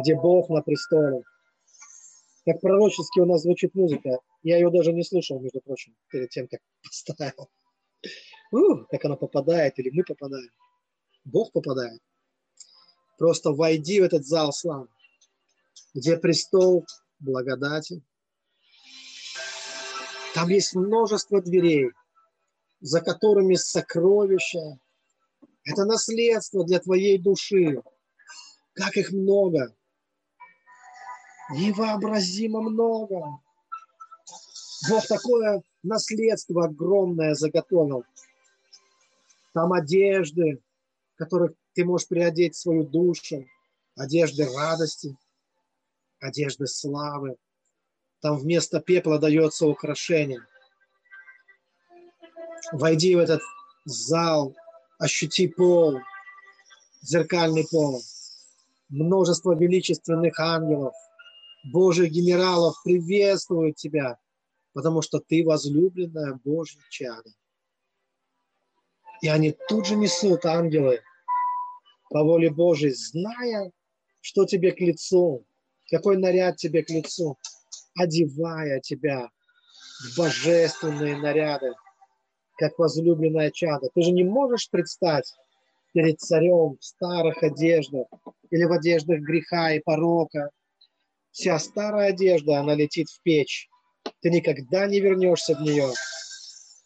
[0.00, 1.22] Где Бог на престоле.
[2.46, 4.18] Как пророчески у нас звучит музыка.
[4.42, 7.50] Я ее даже не слушал, между прочим, перед тем, как поставил.
[8.50, 10.50] Ух, как она попадает, или мы попадаем.
[11.24, 12.00] Бог попадает.
[13.18, 14.88] Просто войди в этот зал славы,
[15.94, 16.86] где престол
[17.18, 18.02] благодати.
[20.34, 21.90] Там есть множество дверей,
[22.80, 24.78] за которыми сокровища.
[25.64, 27.82] Это наследство для твоей души.
[28.72, 29.74] Как их много.
[31.50, 33.40] Невообразимо много.
[34.88, 38.04] Бог такое наследство огромное заготовил.
[39.52, 40.62] Там одежды,
[41.16, 43.44] которых ты можешь приодеть свою душу,
[43.96, 45.16] одежды радости,
[46.20, 47.36] одежды славы.
[48.20, 50.46] Там вместо пепла дается украшение.
[52.72, 53.40] Войди в этот
[53.84, 54.54] зал,
[55.00, 55.98] ощути пол,
[57.00, 58.02] зеркальный пол,
[58.90, 60.94] множество величественных ангелов,
[61.72, 64.18] Божьих генералов приветствуют тебя,
[64.74, 67.30] потому что ты возлюбленная Божья чадо.
[69.22, 71.00] И они тут же несут ангелы
[72.10, 73.72] по воле Божьей, зная,
[74.20, 75.46] что тебе к лицу,
[75.90, 77.38] какой наряд тебе к лицу,
[77.94, 79.30] одевая тебя
[80.04, 81.72] в божественные наряды,
[82.60, 83.88] как возлюбленная чада.
[83.94, 85.34] Ты же не можешь предстать
[85.94, 88.06] перед царем в старых одеждах
[88.50, 90.50] или в одеждах греха и порока.
[91.30, 93.68] Вся старая одежда, она летит в печь.
[94.20, 95.88] Ты никогда не вернешься в нее,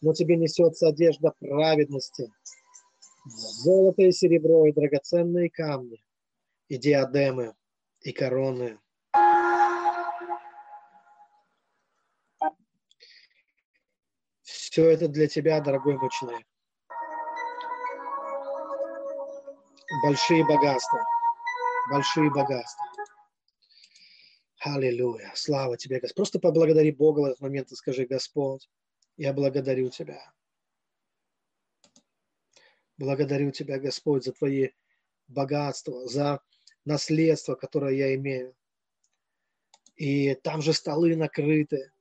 [0.01, 2.31] но тебе несется одежда праведности–
[3.63, 5.97] золото и серебро, и драгоценные камни,
[6.69, 7.53] и диадемы,
[8.01, 8.77] и короны.
[14.75, 16.45] Все это для тебя, дорогой мой человек.
[20.03, 20.99] Большие богатства.
[21.89, 22.85] Большие богатства.
[24.59, 25.31] Аллилуйя.
[25.33, 26.17] Слава тебе, Господь.
[26.17, 28.69] Просто поблагодари Бога в этот момент и скажи, Господь,
[29.15, 30.33] я благодарю Тебя.
[32.97, 34.71] Благодарю Тебя, Господь, за Твои
[35.29, 36.41] богатства, за
[36.83, 38.53] наследство, которое я имею.
[39.95, 41.93] И там же столы накрыты.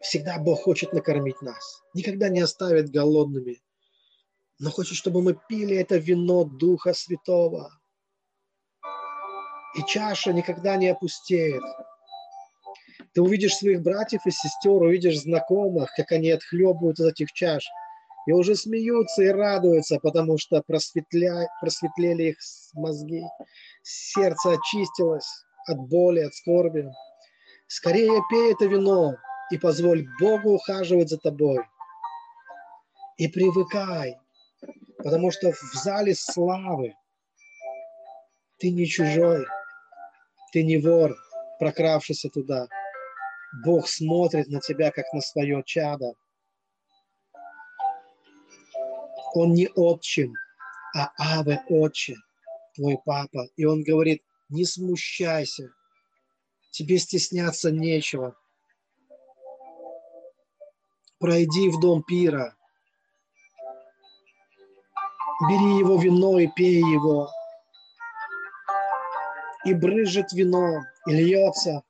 [0.00, 1.82] Всегда Бог хочет накормить нас.
[1.94, 3.62] Никогда не оставит голодными.
[4.58, 7.70] Но хочет, чтобы мы пили это вино Духа Святого.
[9.76, 11.62] И чаша никогда не опустеет.
[13.12, 17.66] Ты увидишь своих братьев и сестер, увидишь знакомых, как они отхлебывают из этих чаш–
[18.26, 21.48] и уже смеются и радуются, потому что просветля...
[21.60, 22.36] просветлели их
[22.74, 23.24] мозги,
[23.82, 25.28] сердце очистилось
[25.66, 26.90] от боли, от скорби.
[27.66, 29.14] Скорее пей это вино
[29.50, 31.58] и позволь Богу ухаживать за тобой.
[33.16, 34.16] И привыкай,
[34.98, 36.94] потому что в зале славы
[38.58, 39.46] ты не чужой,
[40.52, 41.16] ты не вор,
[41.58, 42.68] прокравшийся туда.
[43.64, 46.14] Бог смотрит на тебя, как на свое чадо.
[49.34, 50.34] Он не отчим,
[50.94, 52.16] а Аве отче,
[52.74, 53.48] твой папа.
[53.56, 55.70] И он говорит, не смущайся,
[56.70, 58.36] тебе стесняться нечего.
[61.20, 62.56] Пройди в дом пира,
[65.48, 67.28] бери его вино и пей его.
[69.66, 71.82] И брызжет вино, и льется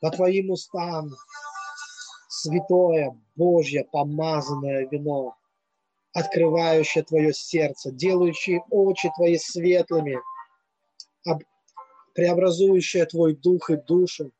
[0.00, 1.10] по твоим устам
[2.28, 5.36] святое, Божье, помазанное вино
[6.18, 10.20] открывающее твое сердце, делающее очи твои светлыми,
[12.14, 14.32] преобразующее твой дух и душу,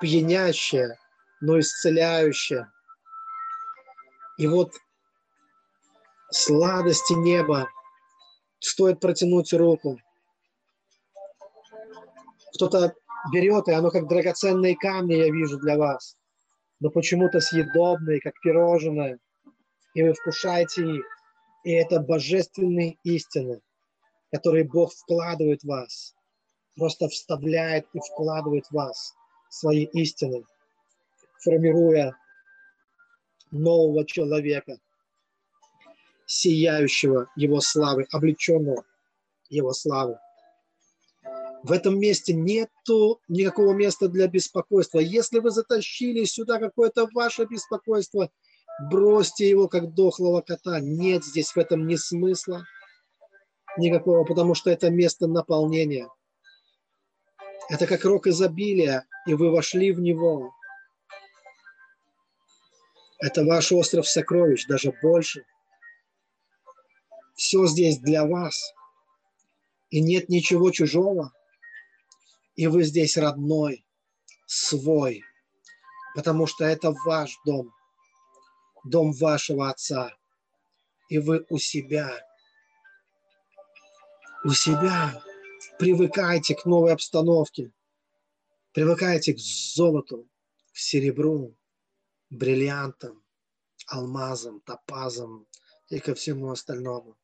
[0.00, 0.98] пьянящее,
[1.40, 2.70] но исцеляющее.
[4.36, 4.72] И вот
[6.30, 7.68] сладости неба
[8.60, 10.00] стоит протянуть руку.
[12.54, 12.94] Кто-то
[13.32, 16.16] берет, и оно как драгоценные камни я вижу для вас,
[16.80, 19.18] но почему-то съедобные, как пирожное–
[19.98, 21.04] и вы вкушаете их.
[21.64, 23.60] И это божественные истины,
[24.32, 26.14] которые Бог вкладывает в вас,
[26.76, 29.14] просто вставляет и вкладывает в вас
[29.48, 30.44] свои истины,
[31.40, 32.16] формируя
[33.50, 34.78] нового человека,
[36.26, 38.84] сияющего Его славы, облеченного
[39.48, 40.18] Его славы.
[41.64, 45.00] В этом месте нету никакого места для беспокойства.
[45.00, 48.30] Если вы затащили сюда какое-то ваше беспокойство–
[48.78, 50.80] бросьте его, как дохлого кота.
[50.80, 52.64] Нет здесь в этом ни смысла
[53.76, 56.08] никакого, потому что это место наполнения.
[57.68, 60.52] Это как рок изобилия, и вы вошли в него.
[63.18, 65.44] Это ваш остров сокровищ, даже больше.
[67.34, 68.72] Все здесь для вас.
[69.90, 71.32] И нет ничего чужого.
[72.54, 73.84] И вы здесь родной,
[74.46, 75.22] свой,
[76.14, 77.72] потому что это ваш дом,
[78.84, 80.12] дом вашего отца.
[81.08, 82.10] И вы у себя,
[84.44, 85.22] у себя
[85.78, 87.70] привыкайте к новой обстановке,
[88.72, 90.28] привыкайте к золоту,
[90.72, 91.54] к серебру,
[92.30, 93.22] бриллиантам,
[93.86, 95.46] алмазам, топазам
[95.88, 97.16] и ко всему остальному.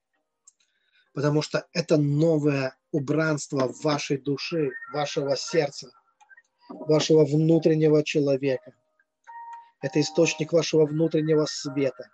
[1.12, 5.90] Потому что это новое убранство вашей души, вашего сердца,
[6.68, 8.72] вашего внутреннего человека.
[9.80, 12.08] Это источник вашего внутреннего света.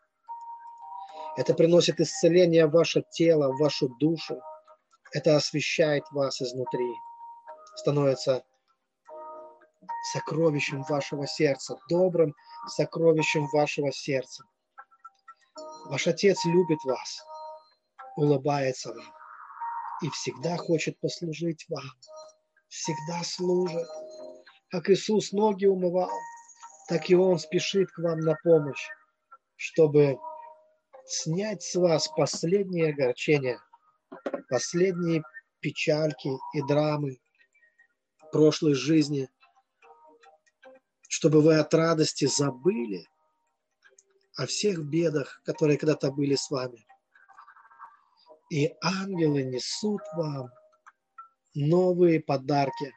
[1.37, 4.41] Это приносит исцеление в ваше тело, в вашу душу.
[5.13, 6.93] Это освещает вас изнутри.
[7.77, 8.45] Становится
[10.13, 12.35] сокровищем вашего сердца, добрым
[12.69, 14.45] сокровищем вашего сердца.
[15.87, 17.25] Ваш Отец любит вас,
[18.17, 19.15] улыбается вам
[20.03, 21.91] и всегда хочет послужить вам.
[22.69, 23.89] Всегда служит.
[24.71, 26.11] Как Иисус ноги умывал,
[26.89, 28.87] так и Он спешит к вам на помощь,
[29.57, 30.19] чтобы
[31.05, 33.61] снять с вас последние огорчения,
[34.49, 35.23] последние
[35.61, 37.19] печальки и драмы
[38.31, 39.29] прошлой жизни–
[41.21, 43.07] чтобы вы от радости забыли
[44.39, 46.87] о всех бедах, которые когда-то были с вами.
[48.51, 50.49] И ангелы несут вам
[51.55, 52.95] новые подарки.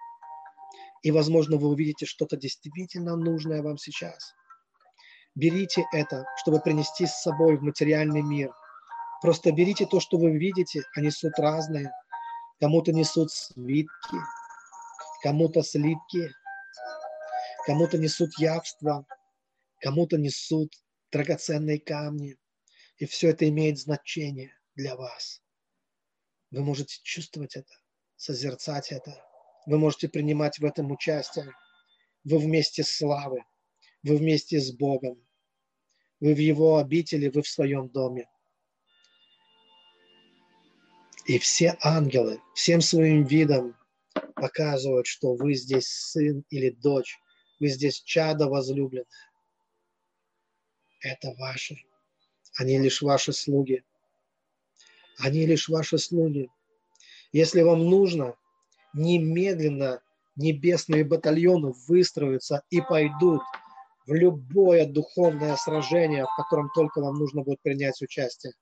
[1.01, 4.33] И, возможно, вы увидите что-то действительно нужное вам сейчас.
[5.35, 8.53] Берите это, чтобы принести с собой в материальный мир.
[9.21, 11.91] Просто берите то, что вы видите, а несут разные.
[12.61, 14.17] Кому-то несут свитки,
[15.23, 16.31] кому-то слитки,
[17.65, 19.05] Кому-то несут явства,
[19.79, 20.73] кому-то несут
[21.11, 22.37] драгоценные камни.
[22.97, 25.41] И все это имеет значение для вас.
[26.51, 27.73] Вы можете чувствовать это,
[28.15, 29.25] созерцать это.
[29.65, 31.51] Вы можете принимать в этом участие.
[32.23, 33.43] Вы вместе славы.
[34.03, 35.25] Вы вместе с Богом.
[36.19, 38.29] Вы в Его обители, вы в своем доме.
[41.25, 43.77] И все ангелы всем своим видом
[44.35, 47.17] показывают, что вы здесь сын или дочь
[47.59, 49.07] вы здесь чадо возлюбленное.
[51.01, 51.77] Это ваши.
[52.57, 53.83] Они лишь ваши слуги.
[55.17, 56.49] Они лишь ваши слуги.
[57.31, 58.35] Если вам нужно,
[58.93, 60.01] немедленно
[60.35, 63.41] небесные батальоны выстроятся и пойдут
[64.05, 68.53] в любое духовное сражение, в котором только вам нужно будет принять участие.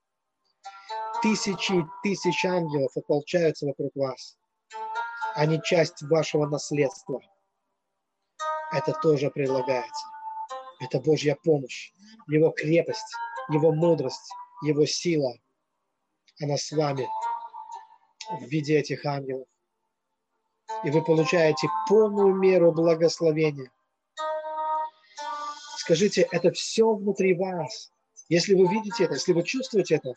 [1.21, 4.37] Тысячи и тысячи ангелов ополчаются вокруг вас.
[5.35, 7.21] Они часть вашего наследства–
[8.71, 10.07] это тоже предлагается.
[10.79, 11.91] Это Божья помощь,
[12.27, 13.15] Его крепость,
[13.49, 14.31] Его мудрость,
[14.63, 15.33] Его сила.
[16.41, 17.07] Она с вами
[18.39, 19.47] в виде этих ангелов.
[20.83, 23.71] И вы получаете полную меру благословения.
[25.77, 27.91] Скажите, это все внутри вас.
[28.29, 30.13] Если вы видите это, если вы чувствуете это,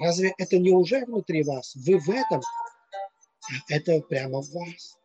[0.00, 1.74] разве это не уже внутри вас?
[1.76, 4.99] Вы в этом, а это прямо в вас.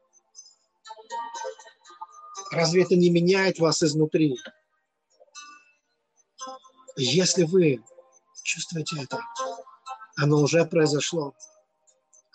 [2.52, 4.38] Разве это не меняет вас изнутри?
[6.98, 7.84] Если вы
[8.44, 9.20] чувствуете это,
[10.18, 11.34] оно уже произошло.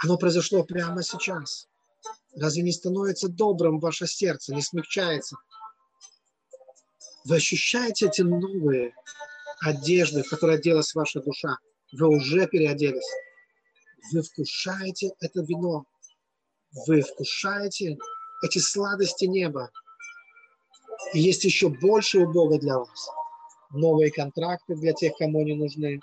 [0.02, 1.68] Оно произошло прямо сейчас.
[2.36, 5.36] Разве не становится добрым ваше сердце, не смягчается?
[7.24, 8.94] Вы ощущаете эти новые
[9.60, 11.56] одежды, которые оделась ваша душа?
[11.92, 13.08] Вы уже переоделись.
[14.12, 15.84] Вы вкушаете это вино.
[16.86, 17.98] Вы вкушаете
[18.42, 19.70] эти сладости неба.
[21.12, 23.10] И есть еще больше у Бога для вас.
[23.70, 26.00] Новые контракты для тех, кому они нужны.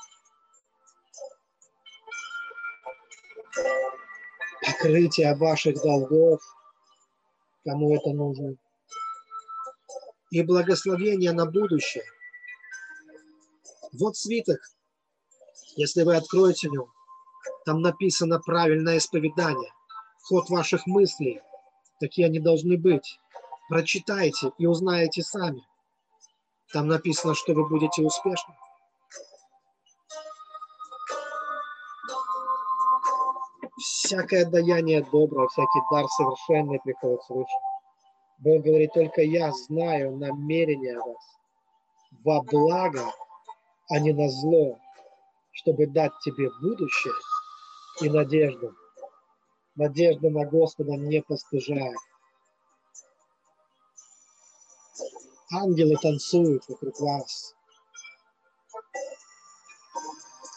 [4.65, 6.41] Покрытие ваших долгов,
[7.64, 8.56] кому это нужно.
[10.32, 12.03] И благословение на будущее.
[13.94, 14.60] Вот свиток.
[15.78, 16.90] Если вы откроете его,
[17.65, 19.72] там написано правильное исповедание,
[20.24, 21.41] ход ваших мыслей.
[21.99, 23.19] Такие они должны быть.
[23.69, 25.61] Прочитайте и узнаете сами.
[26.72, 28.56] Там написано, что вы будете успешны.
[33.77, 37.57] Всякое даяние доброе, всякий дар совершенный приходит свыше.
[38.39, 41.38] Бог говорит, только я знаю намерения вас
[42.23, 43.11] во благо,
[43.89, 44.80] а не на зло,
[45.52, 47.14] чтобы дать тебе будущее
[48.02, 48.76] и надежду.
[49.76, 51.98] Надежда на Господа не постыжает.
[55.52, 57.56] Ангелы танцуют вокруг вас.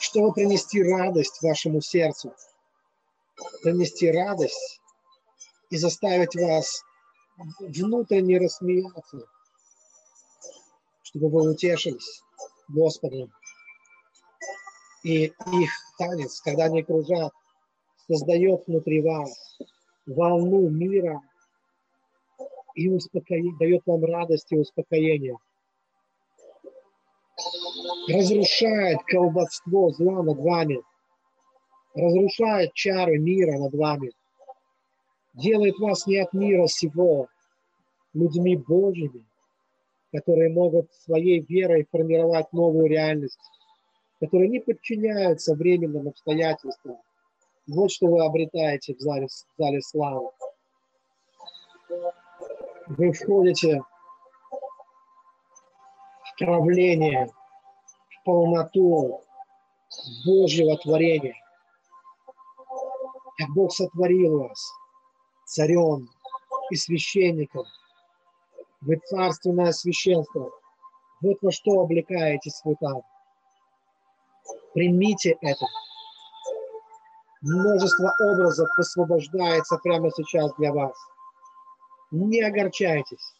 [0.01, 2.35] Чтобы принести радость вашему сердцу,
[3.63, 4.81] принести радость
[5.71, 6.83] и заставить вас
[7.61, 9.21] внутренне рассмеяться,
[11.03, 12.23] чтобы вы утешились
[12.69, 13.33] Господом.
[15.05, 17.33] И их танец, когда они кружат,
[18.09, 19.57] создает внутри вас
[20.07, 21.23] волну мира
[22.75, 25.37] и успокоение, дает вам радость и успокоение.
[28.09, 30.83] Разрушает колдовство зла над вами,
[31.95, 34.13] разрушает чары мира над вами,
[35.35, 37.29] делает вас не от мира сего,
[38.13, 39.25] людьми Божьими,
[40.13, 43.39] которые могут своей верой формировать новую реальность,
[44.21, 46.99] которые не подчиняются временным обстоятельствам.
[47.67, 50.31] Вот что вы обретаете в зале, в зале славы.
[52.91, 53.83] Вы входите
[56.23, 57.31] в правление,
[58.11, 59.25] в полноту
[60.27, 61.35] Божьего творения.
[63.39, 64.73] Как Бог сотворил вас
[65.47, 66.09] царем
[66.71, 67.65] и священником–
[68.83, 70.51] вы царственное священство.
[71.21, 73.03] Вот во что облекаетесь вы там.
[74.73, 75.67] Примите это.
[77.43, 80.95] Множество образов высвобождается прямо сейчас для вас.
[82.11, 83.35] Не огорчайтесь.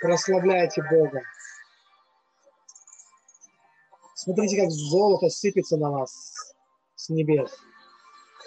[0.00, 1.22] Прославляйте Бога.
[4.14, 6.54] Смотрите, как золото сыпется на вас
[6.94, 7.50] с небес.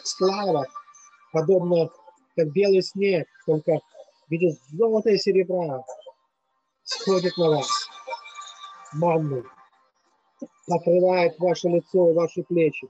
[0.04, 0.66] Слава,
[1.32, 1.90] подобно
[2.36, 3.80] как белый снег, только
[4.28, 5.84] в виде золота и серебра,
[6.84, 7.70] сходит на вас
[8.94, 9.44] манной,
[10.68, 12.88] покрывает ваше лицо и ваши плечи.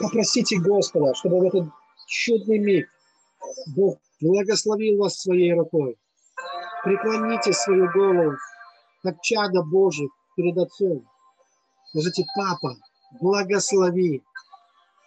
[0.00, 1.68] Попросите Господа, чтобы в этот
[2.06, 2.88] чудный миг
[3.74, 5.96] Бог благословил вас своей рукой.
[6.84, 8.36] Преклоните свою голову,
[9.02, 11.06] как чадо Божьих перед Отцом.
[11.90, 12.76] Скажите, Папа,
[13.20, 14.22] благослови,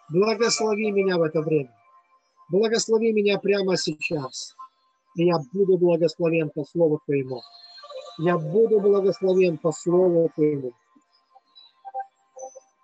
[0.10, 1.74] благослови меня в это время.
[2.50, 4.56] Благослови меня прямо сейчас
[5.16, 7.42] и я буду благословен по Слову Твоему.
[8.20, 10.72] Я буду благословен по Слову Твоему.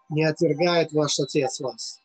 [0.09, 1.99] Не отвергает ваш Отец вас.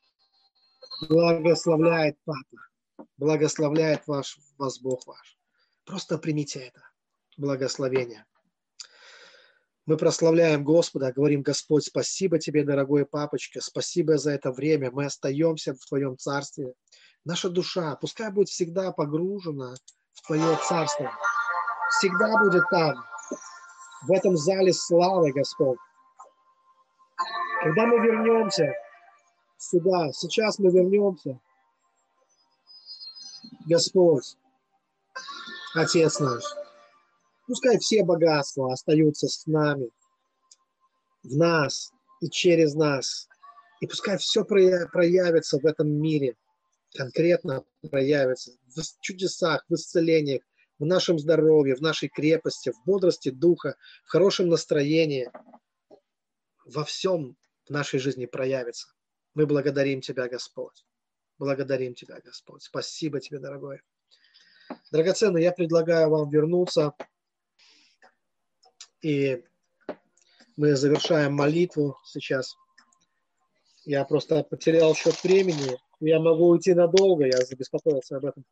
[1.09, 2.70] Благословляет Папа.
[3.17, 5.39] Благословляет ваш, вас Бог ваш.
[5.85, 6.83] Просто примите это
[7.37, 8.27] благословение.
[9.87, 14.91] Мы прославляем Господа, говорим, Господь, спасибо тебе, дорогой папочка, спасибо за это время.
[14.93, 16.75] Мы остаемся в Твоем Царстве.
[17.25, 19.75] Наша душа, пускай будет всегда погружена
[20.13, 21.11] в Твое Царство.
[21.99, 23.05] Всегда будет там,
[24.07, 25.79] в этом зале славы, Господь.
[27.63, 28.73] Когда мы вернемся
[29.59, 31.41] сюда, сейчас мы вернемся,
[33.71, 34.37] Господь,
[35.75, 36.43] Отец наш,
[37.47, 39.91] пускай все богатства остаются с нами,
[41.23, 43.29] в нас и через нас.
[43.81, 46.35] И пускай все проявится в этом мире–
[46.95, 50.43] конкретно проявится в чудесах, в исцелениях,
[50.79, 55.31] в нашем здоровье, в нашей крепости, в бодрости духа, в хорошем настроении.
[56.65, 57.37] Во всем
[57.67, 58.89] в нашей жизни проявится.
[59.35, 60.85] Мы благодарим Тебя, Господь.
[61.41, 62.63] Благодарим Тебя, Господь.
[62.63, 63.81] Спасибо Тебе, дорогой.
[64.93, 66.93] Драгоценный, я предлагаю вам вернуться.
[69.01, 69.43] И
[70.57, 72.55] мы завершаем молитву сейчас.
[73.87, 78.45] Я просто потерял счет времени я могу уйти надолго, я забеспокоился об этом.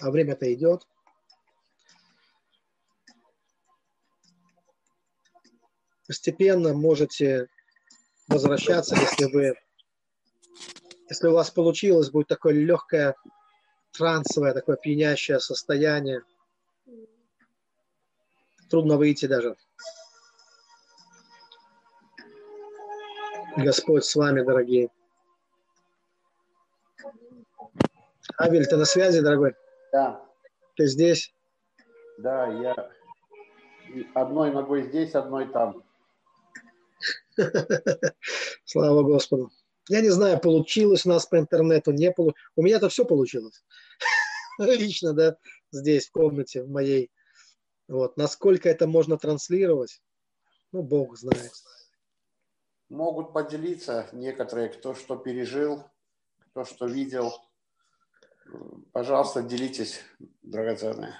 [0.00, 0.86] А время-то идет.
[6.06, 7.48] Постепенно можете
[8.26, 9.54] возвращаться, если вы,
[11.10, 13.16] если у вас получилось, будет такое легкое
[13.92, 16.22] трансовое, такое пьянящее состояние.
[18.70, 19.56] Трудно выйти даже.
[23.56, 24.90] Господь с вами, дорогие.
[28.38, 29.54] Авель, ты на связи, дорогой?
[29.92, 30.24] Да.
[30.76, 31.34] Ты здесь?
[32.18, 32.90] Да, я
[34.14, 35.82] одной ногой здесь, одной там.
[38.64, 39.50] Слава Господу.
[39.90, 42.40] Я не знаю, получилось у нас по интернету, не получилось.
[42.54, 43.64] У меня-то все получилось.
[44.58, 45.36] Лично, да,
[45.72, 47.10] здесь, в комнате моей.
[47.88, 48.16] Вот.
[48.16, 50.00] Насколько это можно транслировать,
[50.70, 51.50] ну, Бог знает.
[52.88, 55.82] Могут поделиться некоторые, кто что пережил,
[56.38, 57.32] кто что видел.
[58.92, 60.02] Пожалуйста, делитесь,
[60.42, 61.16] драгоценные.